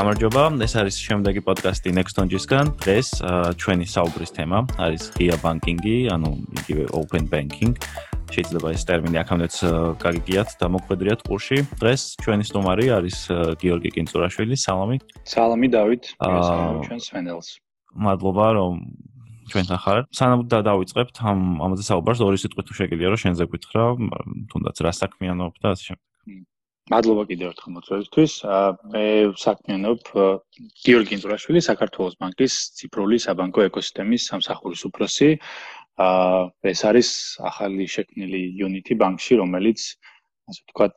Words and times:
გამარჯობა. 0.00 0.42
ეს 0.64 0.74
არის 0.80 0.96
შემდეგი 0.96 1.40
პოდკასტი 1.44 1.90
Nextonjis-გან. 1.92 2.66
დღეს 2.80 3.08
ჩვენი 3.60 3.84
საუბრის 3.84 4.30
თემა 4.32 4.58
არის 4.80 5.02
ღია 5.12 5.36
ბანკინგი, 5.44 5.96
ანუ 6.14 6.30
იგივე 6.56 6.84
open 6.96 7.28
banking. 7.28 7.76
შეიძლება 8.32 8.68
ეს 8.72 8.82
ტერმინი 8.88 9.20
აქამდეც 9.20 9.54
გაგიგიათ 10.00 10.48
და 10.56 10.66
მოგვედრიათ 10.72 11.20
ყურში. 11.28 11.58
დღეს 11.84 12.00
ჩვენი 12.16 12.44
სტუმარი 12.48 12.86
არის 12.96 13.16
გიორგი 13.60 13.90
კინწურაშვილი. 13.96 14.56
სალამი. 14.56 14.96
სალამი 15.28 15.68
დავით. 15.68 16.04
ჩვენ 16.16 17.00
სვენელს. 17.04 17.48
მადლობა 17.92 18.46
რომ 18.56 18.74
ჩვენთან 19.52 19.78
ხარ. 19.84 20.00
სანამ 20.16 20.40
და 20.48 20.58
დავიწყებთ 20.64 21.14
ამ 21.28 21.60
ამაზე 21.60 21.84
საუბარს, 21.90 22.20
ორი 22.24 22.38
სიტყვით 22.40 22.64
თუ 22.70 22.74
შეგიძლია 22.80 23.08
რომ 23.12 23.20
შენზე 23.20 23.44
გითხრა, 23.52 23.84
თუნდაც 24.48 24.76
რა 24.80 24.92
საქმიანობ 24.96 25.54
და 25.60 25.68
ასე 25.76 25.84
შემდეგ. 25.92 26.09
მადლობა 26.90 27.24
კიდევ 27.30 27.52
ერთხელ 27.52 27.74
მოწვევისთვის. 27.76 28.32
მე 28.92 29.04
საქმიანობ 29.38 30.08
გიორგი 30.84 31.12
ინძრაშვილი, 31.16 31.60
საქართველოს 31.66 32.16
ბანკის 32.22 32.54
ციფრული 32.78 33.18
საბანკო 33.22 33.66
ეკოსისტემის 33.68 34.26
სამსახურის 34.30 34.82
უფროსი. 34.90 35.30
აა 36.00 36.70
ეს 36.72 36.80
არის 36.90 37.08
ახალი 37.50 37.86
შექმნილი 37.94 38.40
unity 38.66 38.96
ბანკში, 39.02 39.38
რომელიც 39.42 39.80
ასე 40.50 40.60
ვთქვათ, 40.66 40.96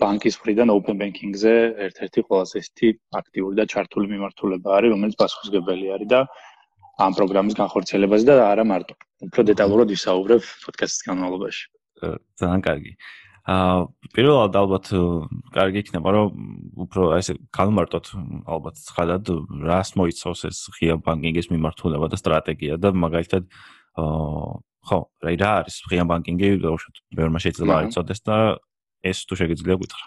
ბანკის 0.00 0.40
მხრიდან 0.40 0.72
open 0.72 0.96
banking-ზე 1.02 1.54
ერთ-ერთი 1.88 2.20
ყველაზე 2.28 2.56
ისეთი 2.64 2.88
აქტიური 3.20 3.54
და 3.60 3.64
ჩართული 3.68 4.06
მიმართულება 4.14 4.68
არის, 4.78 4.92
რომელიც 4.96 5.16
პასუხისგებელი 5.22 5.86
არის 5.96 6.08
და 6.14 6.20
ამ 7.04 7.12
პროგრამის 7.18 7.54
განხორციელებაზე 7.62 8.24
და 8.32 8.34
არა 8.48 8.64
მარტო. 8.72 8.94
უფრო 9.28 9.40
დეტალურად 9.50 9.88
ვისაუბრებ 9.92 10.42
პოდკასტის 10.64 11.02
განმავლობაში. 11.10 11.64
ძალიან 12.40 12.62
კარგი. 12.64 12.92
აა 12.96 13.27
პირველად 13.48 14.56
ალბათ 14.60 14.90
კარგი 15.54 15.80
იქნება 15.80 16.12
რომ 16.12 16.40
უფრო 16.84 17.04
ესე 17.16 17.38
განმარტოთ 17.56 18.10
ალბათ 18.44 18.80
ცხადად 18.84 19.30
რას 19.64 19.94
მოიცავს 19.96 20.44
ეს 20.50 20.58
ღია 20.76 20.98
ბანკინგის 21.00 21.48
მიმართულება 21.54 22.10
და 22.12 22.20
სტრატეგია 22.20 22.76
და 22.76 22.92
მაგალითად 22.92 23.48
აა 23.96 24.52
ხო 24.88 24.98
რა 25.24 25.50
არის 25.60 25.76
ღია 25.90 26.04
ბანკინგი? 26.08 26.48
უშუალოდ 26.60 27.00
ბევრმა 27.16 27.40
შეიძლება 27.44 27.72
არ 27.78 27.88
იცოდეს 27.88 28.20
და 28.28 28.36
ეს 29.04 29.18
თუ 29.28 29.34
შეგიძლია 29.40 29.76
გითხრა 29.80 30.06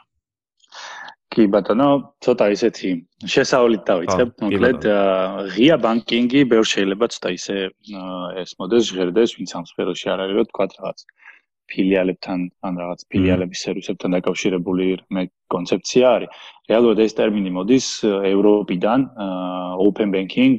კი 1.32 1.44
ბატონო 1.48 1.88
ცოტა 2.26 2.46
ისეთი 2.56 2.90
შესავლით 3.34 3.84
დავიწყებ 3.88 4.30
მოკლედ 4.44 4.88
ღია 5.56 5.78
ბანკინგი 5.86 6.42
ბევრ 6.54 6.66
შეიძლება 6.74 7.08
ცოტა 7.16 7.30
ისე 7.38 7.56
ეს 8.44 8.52
მოდელს 8.60 8.90
ჟღერდეს 8.92 9.36
ვინც 9.40 9.52
ამ 9.60 9.66
სფეროში 9.72 10.12
არ 10.12 10.26
არის 10.26 10.36
რა 10.40 10.46
თქვა 10.52 10.66
რაღაც 10.76 11.06
ფილიალებთან 11.72 12.40
ან 12.68 12.74
რაღაც 12.84 13.06
ფილიალების 13.12 13.64
სერვისებთან 13.66 14.16
დაკავშირებული 14.18 14.88
მე 15.18 15.24
კონცეფცია 15.54 16.06
არის. 16.16 16.30
რეალურად 16.72 17.00
ეს 17.06 17.16
ტერმინი 17.20 17.52
მოდის 17.58 17.88
ევროპიდან, 18.34 19.00
open 19.88 20.10
banking, 20.16 20.58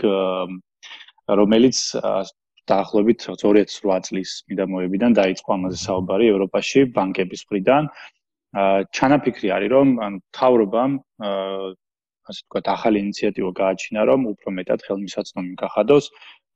რომელიც 1.41 1.79
დაახლოებით 2.71 3.27
2008 3.29 4.09
წლის 4.09 4.31
მიდამოებიდან 4.49 5.13
დაიწყო 5.19 5.55
ამაზე 5.57 5.79
საუბარი 5.87 6.27
ევროპაში 6.33 6.81
ბანკების 6.97 7.45
მხრიდან. 7.47 7.89
ჩანაფიქრი 8.97 9.49
არის 9.57 9.71
რომ 9.73 9.89
ან 10.07 10.13
თავრობამ 10.39 10.93
ასე 12.31 12.41
ვთქვათ 12.45 12.67
ახალი 12.77 12.99
ინიციატივა 13.05 13.51
გააჩინა 13.61 14.03
რომ 14.11 14.27
უფრო 14.33 14.49
მეტად 14.59 14.85
ხელმისაწვდომი 14.87 15.55
გახადოს 15.63 16.05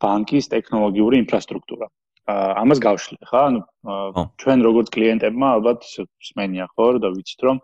ბანკის 0.05 0.51
ტექნოლოგიური 0.55 1.17
ინფრასტრუქტურა. 1.25 1.87
ამას 2.27 2.81
გავშლი 2.83 3.19
ხა? 3.23 3.41
ანუ 3.49 3.61
ჩვენ 4.43 4.59
როგორც 4.67 4.89
კლიენტებმა 4.95 5.49
ალბათ 5.57 5.87
სმენია 6.29 6.67
ხო 6.75 6.99
და 6.99 7.09
ვიცით 7.15 7.41
რომ 7.47 7.61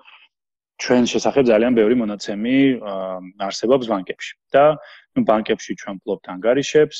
ჩვენ 0.82 1.02
შესახებ 1.12 1.44
ძალიან 1.50 1.74
ბევრი 1.78 1.94
მონაცემი 1.98 2.54
არსებობს 3.46 3.86
ბანკებში. 3.90 4.34
და 4.54 4.64
ნუ 5.18 5.20
ბანკებში 5.26 5.72
ჩვენ 5.82 5.96
ფლობთ 6.02 6.24
ანგარიშებს 6.34 6.98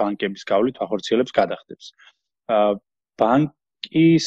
ბანკების 0.00 0.42
გავლით 0.48 0.76
ახორციელებს 0.84 1.32
გადახდებს. 1.40 1.86
ბანკის 3.20 4.26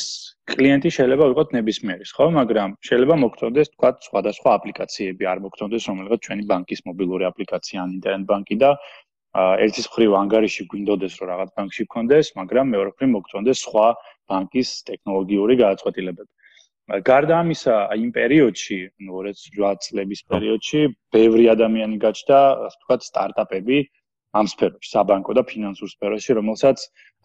კლიენტი 0.54 0.90
შეიძლება 0.98 1.26
იყოს 1.34 1.48
ნებისმიერის 1.58 2.12
ხო? 2.14 2.26
მაგრამ 2.40 2.70
შეიძლება 2.88 3.16
მოგწონდეს 3.26 3.74
თქვა 3.74 3.90
სხვადასხვა 4.08 4.50
აპლიკაციები. 4.58 5.24
არ 5.34 5.38
მოგწონდეს 5.46 5.84
რომელიღაც 5.90 6.20
ჩვენი 6.26 6.44
ბანკის 6.52 6.82
მობილური 6.88 7.24
აპლიკაცია 7.32 7.78
ან 7.84 7.90
ინტერნეტ 7.98 8.26
ბანკი 8.32 8.56
და 8.64 8.72
ერთის 9.38 9.88
მხრივ 9.92 10.16
ანგარიში 10.22 10.64
გვინდოდეს 10.72 11.14
რომ 11.20 11.30
რაღაც 11.32 11.50
ბანკში 11.58 11.84
გქონდეს, 11.88 12.34
მაგრამ 12.40 12.74
მეორე 12.74 12.90
მხრივ 12.94 13.10
მოგწონდეს 13.16 13.62
სხვა 13.68 13.88
ბანკის 14.32 14.70
ტექნოლოგიური 14.90 15.54
გადაწყვეტილებები. 15.62 16.32
გარდა 16.88 17.36
ამისა, 17.44 17.76
იმ 18.00 18.10
პერიოდში, 18.16 18.78
2008 19.04 19.80
წლების 19.86 20.22
პერიოდში, 20.32 20.82
ბევრი 21.12 21.46
ადამიანი 21.56 21.98
გაჩნდა, 22.00 22.38
ასე 22.68 22.78
ვთქვათ, 22.80 23.02
სტარტაპები 23.12 23.78
ამ 24.40 24.46
სფეროში, 24.48 24.88
საბანკო 24.96 25.32
და 25.36 25.44
ფინანსურ 25.52 25.90
სფეროში, 25.92 26.32
რომელსაც 26.40 26.78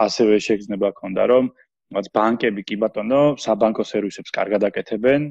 ასევე 0.07 0.35
შეგრძნება 0.47 0.89
ქონდა, 0.99 1.23
რომ 1.33 1.45
რაც 1.93 2.07
ბანკები 2.17 2.63
კი 2.69 2.77
ბატონო, 2.83 3.23
საბანკო 3.45 3.85
სერვისებს 3.85 4.35
კარგად 4.35 4.65
აკეთებენ, 4.69 5.23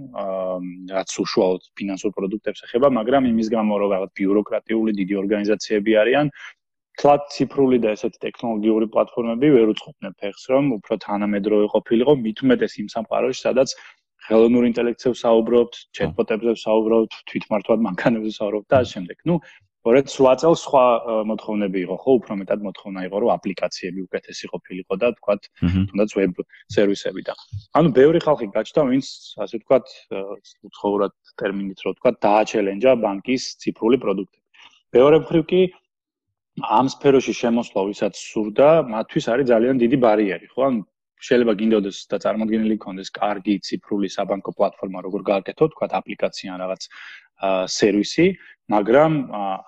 რაც 0.94 1.10
უშუალოდ 1.24 1.64
ფინანსურ 1.78 2.12
პროდუქტებს 2.18 2.66
ეხება, 2.70 2.88
მაგრამ 3.00 3.28
იმის 3.34 3.48
გამო 3.56 3.74
რომ 3.82 3.90
რაღაც 3.96 4.12
ბიუროკრატიული 4.20 4.92
დიდი 5.00 5.16
ორგანიზაციები 5.24 5.92
არიან, 6.04 6.32
თლათ 7.00 7.32
ციფრული 7.34 7.78
და 7.84 7.96
ესეთი 7.96 8.20
ტექნოლოგიური 8.26 8.88
პლატფორმები 8.94 9.48
ვერ 9.56 9.72
უწყობდნენ 9.74 10.14
ფეხს, 10.20 10.44
რომ 10.52 10.64
უფრო 10.78 10.94
თანამედროვე 11.08 11.68
ყოფილიყო, 11.76 12.14
მით 12.26 12.38
უმეტეს 12.46 12.74
იმ 12.84 12.88
სამყაროში, 12.96 13.40
სადაც 13.48 13.70
ხელოვნურ 14.28 14.64
ინტელექტზე 14.70 15.10
ვსაუბრობთ, 15.16 15.74
ჩეტბოტებზე 15.98 16.52
ვსაუბრობთ, 16.58 17.12
თვითმართვად 17.32 17.80
მანქანებზე 17.88 18.32
ვსაუბრობთ 18.36 18.68
და 18.70 18.76
ასე 18.82 18.92
შემდეგ. 18.96 19.18
ნუ, 19.30 19.36
ორეთ 19.82 20.08
სვაწელ 20.14 20.56
სხვა 20.62 20.86
მოთხოვნები 21.26 21.80
იყო, 21.82 21.96
ხო, 22.04 22.12
უფრო 22.22 22.34
მეტად 22.42 22.60
მოთხოვნა 22.68 23.02
იყო, 23.08 23.18
რომ 23.24 23.30
აპლიკაციები 23.34 24.00
უკეთესი 24.06 24.46
ყოფილიყო 24.54 24.94
და 25.02 25.10
თქვათ, 25.18 25.42
თუნდაც 25.90 26.10
ვებ 26.22 26.34
სერვისები 26.70 27.22
და. 27.26 27.34
ანუ 27.74 27.90
ბევრი 27.98 28.20
ხალხი 28.22 28.48
გაჩნდა, 28.54 28.82
ვინც 28.94 29.08
ასე 29.42 29.58
თქვათ, 29.66 29.86
უცხოურად 30.70 31.14
ტერმინით 31.42 31.80
რო 31.82 31.92
თქვათ, 31.98 32.16
დააჩელენჯა 32.22 32.92
ბანკის 33.02 33.44
ციფრული 33.58 33.98
პროდუქტები. 34.06 34.46
მეორე 34.92 35.18
მხრივ 35.26 35.44
კი 35.50 35.62
ამ 36.60 36.90
სფეროში 36.92 37.34
შემოსვლა 37.34 37.82
ვისაც 37.88 38.14
სურდა, 38.20 38.84
მათთვის 38.92 39.26
არის 39.32 39.48
ძალიან 39.52 39.76
დიდი 39.80 39.98
ბარიერი, 40.04 40.48
ხო? 40.52 40.62
ან 40.68 40.76
შეიძლება 41.22 41.54
გინდოდეს 41.62 41.98
და 42.12 42.18
წარმოქმნილი 42.20 42.78
კონდეს 42.82 43.10
კარგი 43.16 43.56
ციფრული 43.64 44.10
საბანკო 44.12 44.52
პლატფორმა, 44.58 45.00
როგორ 45.06 45.22
გააკეთო, 45.32 45.66
თქვა 45.72 45.88
აპლიკაცია 46.02 46.52
რაღაც 46.60 46.82
სერვისი, 47.78 48.28
მაგრამ 48.74 49.12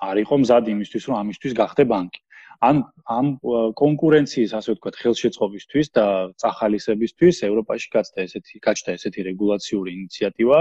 არ 0.10 0.18
იყო 0.24 0.36
მზად 0.44 0.66
იმისთვის, 0.76 1.04
რომ 1.08 1.16
ამისთვის 1.24 1.54
გახდე 1.62 1.84
ბანკი. 1.94 2.20
ან 2.64 2.76
ამ 3.12 3.28
კონკურენციის, 3.76 4.52
ასე 4.56 4.70
ვთქვათ, 4.74 4.96
ხელშეწყობისთვის 5.04 5.88
და 5.98 6.06
წახალისებისთვის 6.42 7.36
ევროპაში 7.50 7.88
გაცდა 7.96 8.20
ესეთი 8.28 8.56
გაჩნდა 8.64 8.92
ესეთი 8.98 9.22
რეგულაციური 9.30 9.90
ინიციატივა, 10.00 10.60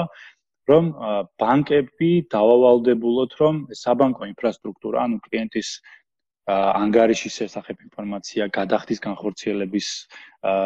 რომ 0.71 0.85
ბანკები 1.43 2.13
დავავალდებულოთ, 2.35 3.33
რომ 3.43 3.55
საბანკო 3.83 4.23
ინფრასტრუქტურა, 4.33 4.99
ანუ 5.07 5.17
კლიენტის 5.27 5.69
ანგარიშის 6.51 7.35
შესახებ 7.39 7.83
ინფორმაცია, 7.87 8.49
გადახდის 8.51 9.01
განხორციელების 9.03 9.89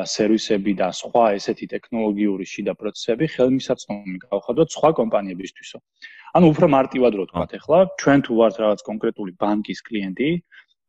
სერვისები 0.08 0.72
და 0.80 0.88
სხვა 0.96 1.24
ესეთი 1.36 1.66
ტექნოლოგიური 1.72 2.46
შიდა 2.48 2.72
პროცესები 2.80 3.26
ხელმისაწვდომი 3.36 4.16
გავხადოთ 4.24 4.68
სხვა 4.72 4.90
კომპანიებისთვისო. 5.00 5.78
ანუ 6.36 6.46
უფრო 6.52 6.66
მარტივად 6.76 7.12
რო 7.20 7.24
თქვათ, 7.28 7.50
ახლა 7.60 7.78
ჩვენ 8.00 8.18
თუ 8.24 8.32
ვართ 8.40 8.54
რაღაც 8.64 8.80
კონკრეტული 8.88 9.32
ბანკის 9.36 9.80
კლიენტი 9.88 10.30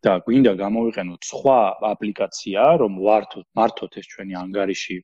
და 0.07 0.13
გვინდა 0.23 0.53
გამოვიყენოთ 0.63 1.21
სხვა 1.31 1.59
აპლიკაცია, 1.91 2.61
რომ 2.79 2.91
ვართოთ 3.03 3.45
მართოთ 3.59 3.91
ეს 3.99 4.05
ჩვენი 4.07 4.33
ანგარიში, 4.43 4.97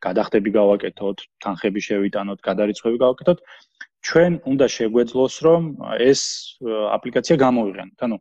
გადახდები 0.00 0.50
გავაკეთოთ, 0.60 1.18
თანხები 1.44 1.80
შევიტანოთ, 1.88 2.38
გადარიცხვები 2.48 2.98
გავაკეთოთ, 3.04 3.38
ჩვენ 4.06 4.32
უნდა 4.48 4.66
შეგვეძლოს, 4.76 5.34
რომ 5.44 5.62
ეს 6.00 6.20
აპლიკაცია 6.96 7.36
გამოვიყენოთ. 7.44 7.98
ანუ 8.06 8.16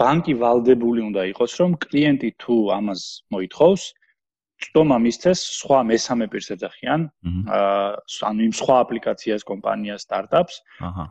ბანკი 0.00 0.34
ვალდებული 0.42 1.00
უნდა 1.08 1.22
იყოს, 1.32 1.52
რომ 1.60 1.70
კლიენტი 1.86 2.30
თუ 2.42 2.56
ამას 2.78 3.02
მოითხოვს, 3.32 3.82
წტომა 4.64 4.96
მისცეს 5.04 5.40
სხვა 5.60 5.78
მესამე 5.90 6.26
პირს 6.32 6.48
ეძახიან, 6.54 7.00
აა 7.56 8.28
ანუ 8.28 8.40
იმ 8.48 8.52
სხვა 8.60 8.76
აპლიკაციას, 8.84 9.42
კომპანიას, 9.50 10.04
სტარტაპს, 10.06 10.56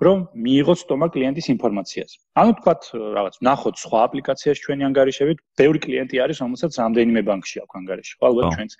რომ 0.07 0.17
მიიღოს 0.45 0.79
წტომა 0.85 1.07
კლიენტის 1.13 1.47
ინფორმაციაზე. 1.53 2.15
ანუ 2.41 2.51
თქვათ, 2.59 2.81
რაღაც, 3.17 3.35
ნახოთ 3.49 3.75
სხვა 3.85 3.99
აპლიკაციას 4.07 4.57
ჩვენი 4.65 4.87
ანგარიშებით, 4.89 5.37
ბევრი 5.61 5.79
კლიენტი 5.85 6.15
არის, 6.25 6.37
რომელსაც 6.41 6.71
რამდენიმე 6.81 7.21
ბანკში 7.29 7.57
აქვს 7.63 7.77
ანგარიში. 7.81 8.13
ხო, 8.17 8.25
ალბათ 8.29 8.45
ჩვენც 8.57 8.71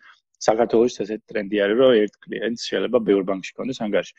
საქართველოს 0.50 0.96
ესეთი 1.06 1.26
ტრენდი 1.30 1.58
არის, 1.66 1.78
რომ 1.82 1.92
ერთ 2.02 2.14
კლიენტს 2.26 2.62
შეიძლება 2.70 3.00
ბევრ 3.06 3.22
ბანკში 3.30 3.52
ქონდეს 3.58 3.80
ანგარიში. 3.86 4.14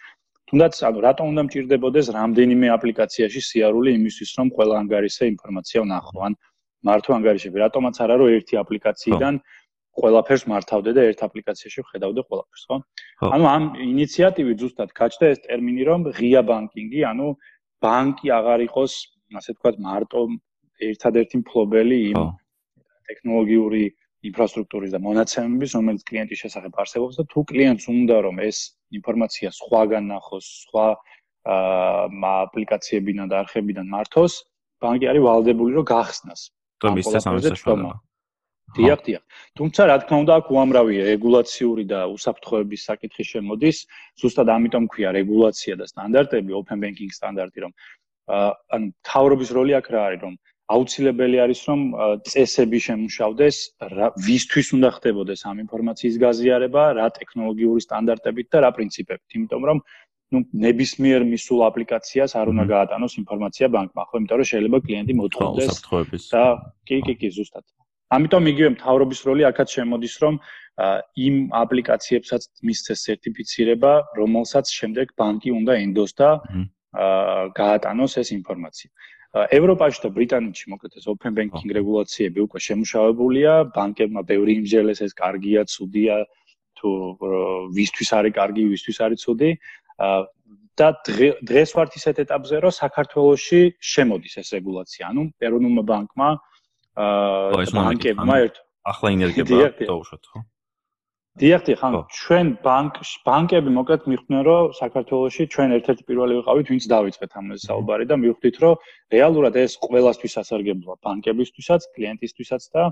თუნდაც 0.50 0.74
ანუ 0.88 0.98
რატომ 1.06 1.26
უნდა 1.32 1.42
მჭirdებოდეს 1.46 2.06
რამდენიმე 2.16 2.66
აპლიკაციაში 2.76 3.40
სიარული 3.50 3.90
იმისთვის 3.98 4.30
რომ 4.38 4.48
ყველა 4.56 4.74
ანგარიშზე 4.82 5.24
ინფორმაცია 5.34 5.80
ვნახო? 5.86 6.16
ან 6.26 6.32
მართო 6.86 7.10
ანგარიშები 7.18 7.56
რატომაც 7.66 7.94
არა 8.04 8.14
რომ 8.20 8.28
ერთი 8.36 8.54
აპლიკაციიდან 8.62 9.34
ყველაფერს 9.96 10.44
მართავდე 10.52 10.90
და 10.96 11.02
ერთ 11.10 11.20
აპლიკაციაში 11.26 11.78
ვხედავდე 11.82 12.20
ყველაფერს 12.28 12.64
ხო? 12.68 12.76
ანუ 13.34 13.44
ამ 13.56 13.64
ინიციატივით 13.90 14.56
ზუსტად 14.62 14.90
გაჩნდა 15.00 15.26
ეს 15.34 15.38
ტერმინი 15.46 15.82
რომ 15.90 16.00
ღია 16.18 16.42
ბანკინგი 16.50 17.00
ანუ 17.10 17.28
ბანკი 17.84 18.28
აღარ 18.38 18.60
იყოს, 18.68 18.92
ასე 19.38 19.50
ვთქვათ, 19.54 19.76
მარტო 19.86 20.20
ერთადერთი 20.90 21.36
მფლობელი 21.42 21.98
იმ 22.12 22.20
ტექნოლოგიური 23.08 23.84
ინფრასტრუქტურის 24.24 24.92
და 24.96 24.98
მონაცემების, 25.06 25.70
რომელიც 25.76 26.02
კლიენტის 26.08 26.42
შესახებ 26.44 26.72
არსებობს 26.82 27.14
და 27.20 27.24
თუ 27.32 27.40
კლიენტს 27.50 27.84
უნდა 27.92 28.16
რომ 28.26 28.36
ეს 28.48 28.58
ინფორმაცია 28.96 29.48
სხვაგან 29.60 30.04
ნახოს, 30.12 30.46
სხვა 30.66 30.86
აა 31.46 32.32
აპლიკაციებიდან 32.46 33.26
და 33.30 33.36
არხებიდან 33.44 33.86
მართოს, 33.86 34.32
ბანკი 34.82 35.06
არის 35.10 35.22
ვალდებული 35.28 35.72
რომ 35.78 35.86
გახსნას. 35.86 36.40
და 36.82 36.88
მისცეს 36.96 37.24
ამის 37.28 37.44
საშუალება. 37.52 37.94
დიახ, 38.76 39.00
დიახ. 39.06 39.22
თუმცა 39.56 39.82
რა 39.88 39.96
თქმა 40.02 40.16
უნდა, 40.22 40.32
აქ 40.42 40.46
უამრავი 40.52 40.94
რეგულაციური 41.06 41.84
და 41.86 42.00
უსაფრთხოების 42.12 42.80
საკითხი 42.88 43.24
შემოდის. 43.32 43.76
ზუსტად 44.20 44.48
ამიტომ 44.56 44.84
ქვია 44.92 45.10
რეგულაცია 45.16 45.74
და 45.80 45.84
სტანდარტები, 45.86 46.50
open 46.60 46.78
banking 46.82 47.12
სტანდარტი, 47.18 47.58
რომ 47.64 47.72
ანუ 48.74 48.86
თავრობის 49.06 49.50
როლი 49.56 49.72
აქ 49.80 49.86
რა 49.94 50.00
არის, 50.08 50.20
რომ 50.26 50.34
აუცილებელი 50.74 51.38
არის 51.44 51.60
რომ 51.68 51.80
წესები 52.26 52.78
შემუშავდეს, 52.86 53.56
ვისთვის 54.26 54.68
უნდა 54.76 54.88
ხდებოდეს 54.96 55.40
ამ 55.46 55.56
ინფორმაციის 55.62 56.16
გაზიარება, 56.26 56.82
რა 56.98 57.06
ტექნოლოგიური 57.18 57.80
სტანდარტებით 57.86 58.46
და 58.50 58.58
რა 58.66 58.70
პრინციპებით. 58.74 59.28
იმიტომ 59.38 59.62
რომ 59.70 59.78
ну 60.34 60.42
ნებისმიერ 60.66 61.22
მისულ 61.22 61.60
აპლიკაციას 61.70 62.34
არ 62.34 62.46
უნდა 62.50 62.64
გაატანოს 62.74 63.14
ინფორმაცია 63.22 63.66
ბანკმა, 63.70 64.02
ხო, 64.10 64.14
იმიტომ 64.18 64.38
რომ 64.42 64.48
შეიძლება 64.50 64.78
კლიენტი 64.86 65.14
მოთხოვდეს 65.22 65.74
და 66.34 66.44
კი, 66.82 66.98
კი, 67.06 67.14
კი, 67.20 67.28
ზუსტად. 67.38 67.64
ამიტომ 68.16 68.44
იგივე 68.50 68.68
მთავრობის 68.74 69.20
როლი 69.26 69.42
აქაც 69.50 69.68
შემოდის, 69.76 70.14
რომ 70.22 70.34
იმ 71.26 71.36
აპლიკაციებსაც 71.62 72.42
მისცეს 72.66 72.98
სერტიფიცირება, 73.06 73.92
რომელსაც 74.18 74.66
შემდეგ 74.78 75.14
ბანკი 75.18 75.50
უნდა 75.58 75.72
ენდოს 75.84 76.12
და 76.20 76.30
გაატანოს 77.54 78.12
ეს 78.22 78.28
ინფორმაცია. 78.38 78.90
ევროპაში 79.58 80.00
და 80.04 80.10
ბრიტანეთში 80.16 80.70
მოკლედ 80.72 80.92
ეს 81.00 81.06
open 81.12 81.36
banking 81.36 81.70
რეგულაციები 81.78 82.40
უკვე 82.46 82.58
შემუშავებულია, 82.66 83.52
ბანკებმა 83.76 84.22
ბევრი 84.30 84.52
იმჟელეს 84.60 85.00
ეს 85.06 85.12
კარგია, 85.12 85.64
ცუდია 85.68 86.16
თუ 86.76 86.90
ვისთვის 87.76 88.10
არის 88.18 88.32
კარგი, 88.38 88.62
ვისთვის 88.72 88.98
არის 89.04 89.18
ცუდი. 89.24 89.50
და 90.76 90.88
დღეს 91.48 91.70
ვართ 91.72 91.92
ისეთ 91.96 92.16
ეტაპზე, 92.24 92.56
რომ 92.60 92.72
საქართველოში 92.76 93.60
შემოდის 93.80 94.34
ეს 94.44 94.48
რეგულაცია. 94.56 95.02
ანუ 95.08 95.22
ეროვნულმა 95.40 95.82
ბანკმა 95.88 96.28
აა 97.00 97.64
ბანკებმა 97.76 98.34
ერთ 98.44 98.56
ახლა 98.92 99.08
ინერგება 99.16 99.72
დაუშვათ, 99.80 100.22
ხო? 100.32 100.38
დიახ, 101.36 101.68
ანუ 101.84 101.98
ჩვენ 102.16 102.46
ბანკ 102.64 102.94
ბანკები 103.28 103.70
მოკლედ 103.76 104.02
მიხვდნენ, 104.08 104.40
რომ 104.48 104.72
საქართველოში 104.80 105.42
ჩვენ 105.52 105.68
ერთ-ერთი 105.76 106.02
პირველი 106.08 106.32
ვიყავით, 106.40 106.66
ვინც 106.72 106.84
დავიწყეთ 106.88 107.30
ამ 107.36 107.46
საუბარი 107.60 108.04
და 108.08 108.16
მივხვდით, 108.22 108.56
რომ 108.64 108.74
რეალურად 109.12 109.54
ეს 109.60 109.72
ყველასთვის 109.84 110.34
ასარგებლოა, 110.40 110.96
ბანკებისთვისაც, 111.04 111.80
კლიენტისთვისაც 111.92 112.62
და 112.72 112.82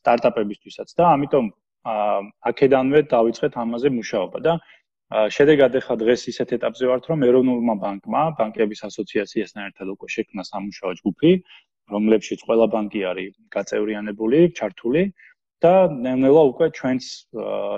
სტარტაპებისთვისაც 0.00 0.88
და 0.96 1.04
ამიტომ 1.12 1.44
აქედანვე 2.50 3.00
დავიწყეთ 3.12 3.52
ამაზე 3.68 3.88
მუშაობა 4.00 4.38
და 4.48 4.52
შედეგად 5.36 5.76
ახლა 5.80 5.94
დღეს 6.00 6.20
ისეთ 6.32 6.48
ეტაპზე 6.56 6.84
ვართ, 6.88 7.04
რომ 7.10 7.20
ეროვნულმა 7.28 7.74
ბანკმა, 7.84 8.22
ბანკების 8.40 8.80
ასოციაციასთან 8.88 9.62
ერთად 9.68 9.86
უკვე 9.92 10.08
შექმნა 10.16 10.42
სამუშაო 10.48 10.92
ჯგუფი, 11.00 11.32
რომლებშიც 11.92 12.40
ყველა 12.48 12.66
ბანკი 12.74 13.00
არის 13.10 13.32
გაწევრიანებული, 13.56 14.38
ჩართული 14.56 15.02
და 15.64 15.72
ნელ-ნელა 15.92 16.42
უკვე 16.50 16.66
ჩვენს 16.76 17.06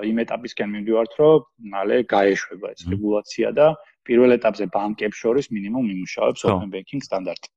იმ 0.09 0.17
ეტაპისკენ 0.23 0.69
მივდივართ, 0.73 1.11
რომ 1.19 1.43
მალე 1.73 1.97
გაეშვება 2.13 2.67
ეს 2.75 2.81
რეგულაცია 2.93 3.47
და 3.59 3.67
პირველ 4.07 4.35
ეტაპზე 4.37 4.65
ბანკებს 4.75 5.17
შორის 5.23 5.45
მინიმუმ 5.55 5.85
იმუშავებს 5.95 6.41
open 6.47 6.69
banking 6.71 7.03
სტანდარტი. 7.03 7.49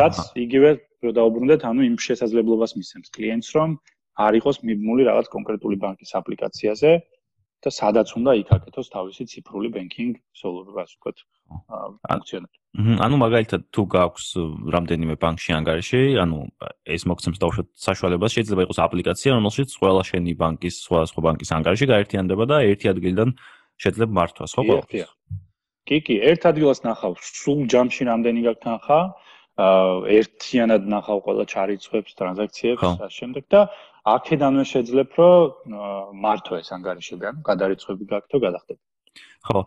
რაც 0.00 0.16
იგივე 0.44 0.70
რო 1.06 1.10
დაუბრუნდეთ, 1.18 1.60
ანუ 1.70 1.80
იმ 1.86 1.96
შესაძლებლობას 2.06 2.72
მისცემს 2.78 3.08
კლიენტს, 3.14 3.48
რომ 3.56 3.70
არ 4.26 4.32
იყოს 4.40 4.56
მიბმული 4.66 5.02
რაღაც 5.06 5.26
კონკრეტული 5.34 5.76
ბანკის 5.84 6.10
აპლიკაციაზე 6.18 6.90
და 7.60 7.70
სადაც 7.70 8.08
უნდა 8.16 8.32
იქაკეთოს 8.40 8.88
თავისი 8.94 9.22
ციფრული 9.30 9.68
banking 9.74 10.16
სოლურობა, 10.32 10.80
ასე 10.86 10.94
ვთქვათ, 10.96 11.18
ფუნქციონალი. 12.08 12.56
ანუ 13.04 13.16
მაგალითად 13.20 13.62
თუ 13.74 13.82
გაქვს 13.90 14.26
რამდენიმე 14.74 15.14
ბანკში 15.20 15.50
ანგარიში, 15.58 16.02
ანუ 16.22 16.38
ეს 16.86 17.02
მოგცემს 17.10 17.38
დაუშვათ 17.42 17.68
საშუალებას, 17.74 18.30
შეიძლება 18.36 18.62
იყოს 18.64 18.78
აპლიკაცია, 18.86 19.30
რომელშიც 19.36 19.70
ყველა 19.80 20.02
შენი 20.10 20.32
ბანკის, 20.40 20.74
სხვა 20.86 21.00
სხვა 21.10 21.20
ბანკის 21.26 21.50
ანგარიში 21.58 21.86
გაერთიანდება 21.90 22.44
და 22.46 22.56
ერთი 22.70 22.86
ადგილიდან 22.94 23.28
შეიძლება 23.82 24.12
მართვას, 24.20 24.50
ხო 24.54 24.62
ყველა? 24.70 24.84
კი, 25.90 25.98
კი, 26.06 26.14
ერთ 26.30 26.42
ადგილას 26.46 26.80
ნახავ, 26.86 27.12
სულ 27.18 27.60
ჯამში 27.72 28.02
რამდენი 28.06 28.40
გაქვს 28.46 28.64
თანხა, 28.64 29.00
ერთიანად 29.60 30.86
ნახავ 30.88 31.18
ყველა 31.26 31.44
ჩარიცხვებს, 31.52 32.14
ტრანზაქციებს, 32.16 32.84
ასე 33.04 33.16
შემდეგ 33.18 33.44
და 33.50 33.60
აქედანვე 34.04 34.64
შეძლებ 34.64 35.10
რომ 35.18 35.74
მართო 36.24 36.52
ეს 36.60 36.68
ანგარიშები, 36.72 37.24
ანუ 37.30 37.40
გადარიცხვები 37.44 38.04
გაქვთ 38.08 38.30
და 38.32 38.38
გადახდეთ. 38.46 38.78
ხო, 39.44 39.60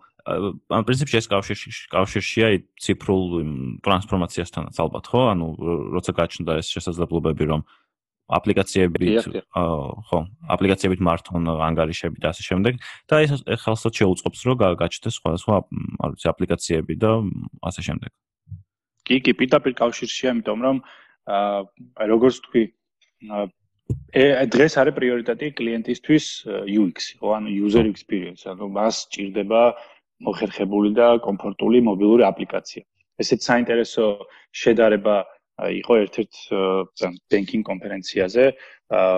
ამ 0.69 0.83
პრინციპში 0.87 1.17
ეს 1.19 1.27
კავშირში 1.29 1.69
კავშირშია 1.93 2.47
ციფრულ 2.81 3.23
ტრანსფორმაციასთანაც 3.85 4.75
ალბათ, 4.79 5.05
ხო? 5.09 5.21
ანუ 5.33 5.47
როცა 5.97 6.11
გაჩნდა 6.17 6.51
ეს 6.61 6.67
შესაძლებლობები, 6.73 7.43
რომ 7.49 7.61
აპლიკაციებით 8.31 9.27
ხო, 10.07 10.19
აპლიკაციებით 10.55 11.01
მართონ 11.03 11.43
ანგარიშები 11.69 12.23
და 12.23 12.31
ასე 12.31 12.43
შემდეგ 12.47 12.79
და 13.11 13.15
ეს 13.25 13.31
ხელსაც 13.43 13.93
შეუწყობს, 13.99 14.39
რომ 14.47 14.55
გაჩნდეს 14.79 15.13
სხვა 15.19 15.29
სხვა, 15.43 15.57
არ 16.01 16.09
ვიცი, 16.15 16.27
აპლიკაციები 16.31 16.93
და 17.03 17.11
ასე 17.67 17.81
შემდეგ. 17.89 18.11
კი, 19.03 19.15
კი, 19.19 19.31
პიტაპირ 19.35 19.73
კავშირშია, 19.75 20.29
იმიტომ 20.39 20.59
რომ 20.63 20.77
აა 21.27 22.07
როგორც 22.07 22.35
თქვი, 22.47 22.63
დღეს 24.53 24.77
არის 24.81 24.95
პრიორიტეტი 24.99 25.47
კლიენტისთვის 25.59 26.25
UX, 26.81 27.07
ხო, 27.19 27.27
ანუ 27.37 27.49
user 27.65 27.85
experience, 27.89 28.45
ანუ 28.53 28.69
მას 28.77 28.95
ჭირდება 29.13 29.61
მოხერხებული 30.23 30.93
და 30.99 31.07
კომფორტული 31.27 31.83
მობილური 31.89 32.23
აპლიკაცია. 32.31 32.83
ესეც 33.21 33.41
საინტერესო 33.49 34.05
შედარება 34.61 35.15
იყო 35.81 35.93
ერთ-ერთ 36.03 36.33
banking 37.29 37.63
კონფერენციაზე. 37.69 38.45
აა 38.99 39.17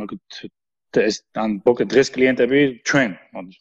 მოკლედ 0.00 0.50
ეს 0.98 1.22
ან 1.38 1.60
პოკე 1.62 1.86
დღეს 1.86 2.08
კლიენტები 2.14 2.60
ჩვენ 2.88 3.12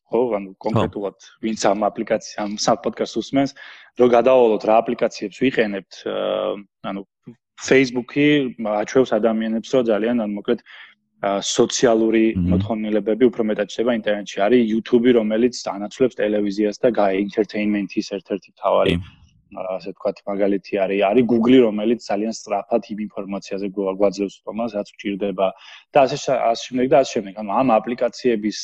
ხო 0.09 0.21
ანუ 0.37 0.53
კონკრეტულად 0.65 1.17
ვინც 1.45 1.65
ამ 1.69 1.85
აპლიკაციას 1.89 2.39
ამ 2.41 2.51
სამ 2.65 2.77
პოდკასტს 2.85 3.19
უსმენს 3.21 3.51
რომ 4.01 4.09
გადავალოთ 4.15 4.63
რა 4.69 4.75
აპლიკაციებს 4.81 5.37
ვიყენებთ 5.45 5.93
ანუ 6.89 7.01
Facebook-ი 7.67 8.27
აჩვევს 8.81 9.11
ადამიანებს 9.19 9.69
რომ 9.75 9.83
ძალიან 9.91 10.17
ან 10.25 10.31
მოკლედ 10.39 10.59
სოციალური 11.43 12.25
მოთხოვნილებები 12.51 13.23
უფრო 13.27 13.43
მეტად 13.51 13.67
შეიძლება 13.73 13.97
ინტერნეტში. 13.99 14.37
არის 14.47 14.61
YouTube-ი 14.73 15.11
რომელიც 15.19 15.55
ანაცვლებს 15.75 16.15
ტელევიზიას 16.21 16.77
და 16.83 16.89
გაენტერტეინმენტის 17.01 18.07
ერთ-ერთი 18.17 18.49
თავარი 18.63 18.95
ასე 19.49 19.91
ვთქვათ, 19.91 20.17
მაგალითი 20.29 20.73
არის, 20.83 20.99
არის 21.09 21.25
Google, 21.25 21.57
რომელიც 21.67 21.99
ძალიან 22.05 22.33
სწრაფად 22.37 22.81
იმ 22.93 22.99
ინფორმაციაზე 23.07 23.67
გვაძლევს 23.73 24.35
თომას, 24.45 24.71
რაც 24.77 24.87
გვჭირდება. 24.93 25.47
და 25.93 25.99
ასე 26.05 26.17
ასე 26.51 26.61
შემდეგ 26.69 26.87
და 26.93 26.97
ასე 27.01 27.11
შემდეგ. 27.15 27.33
ანუ 27.41 27.51
ამ 27.59 27.67
აპლიკაციების 27.79 28.57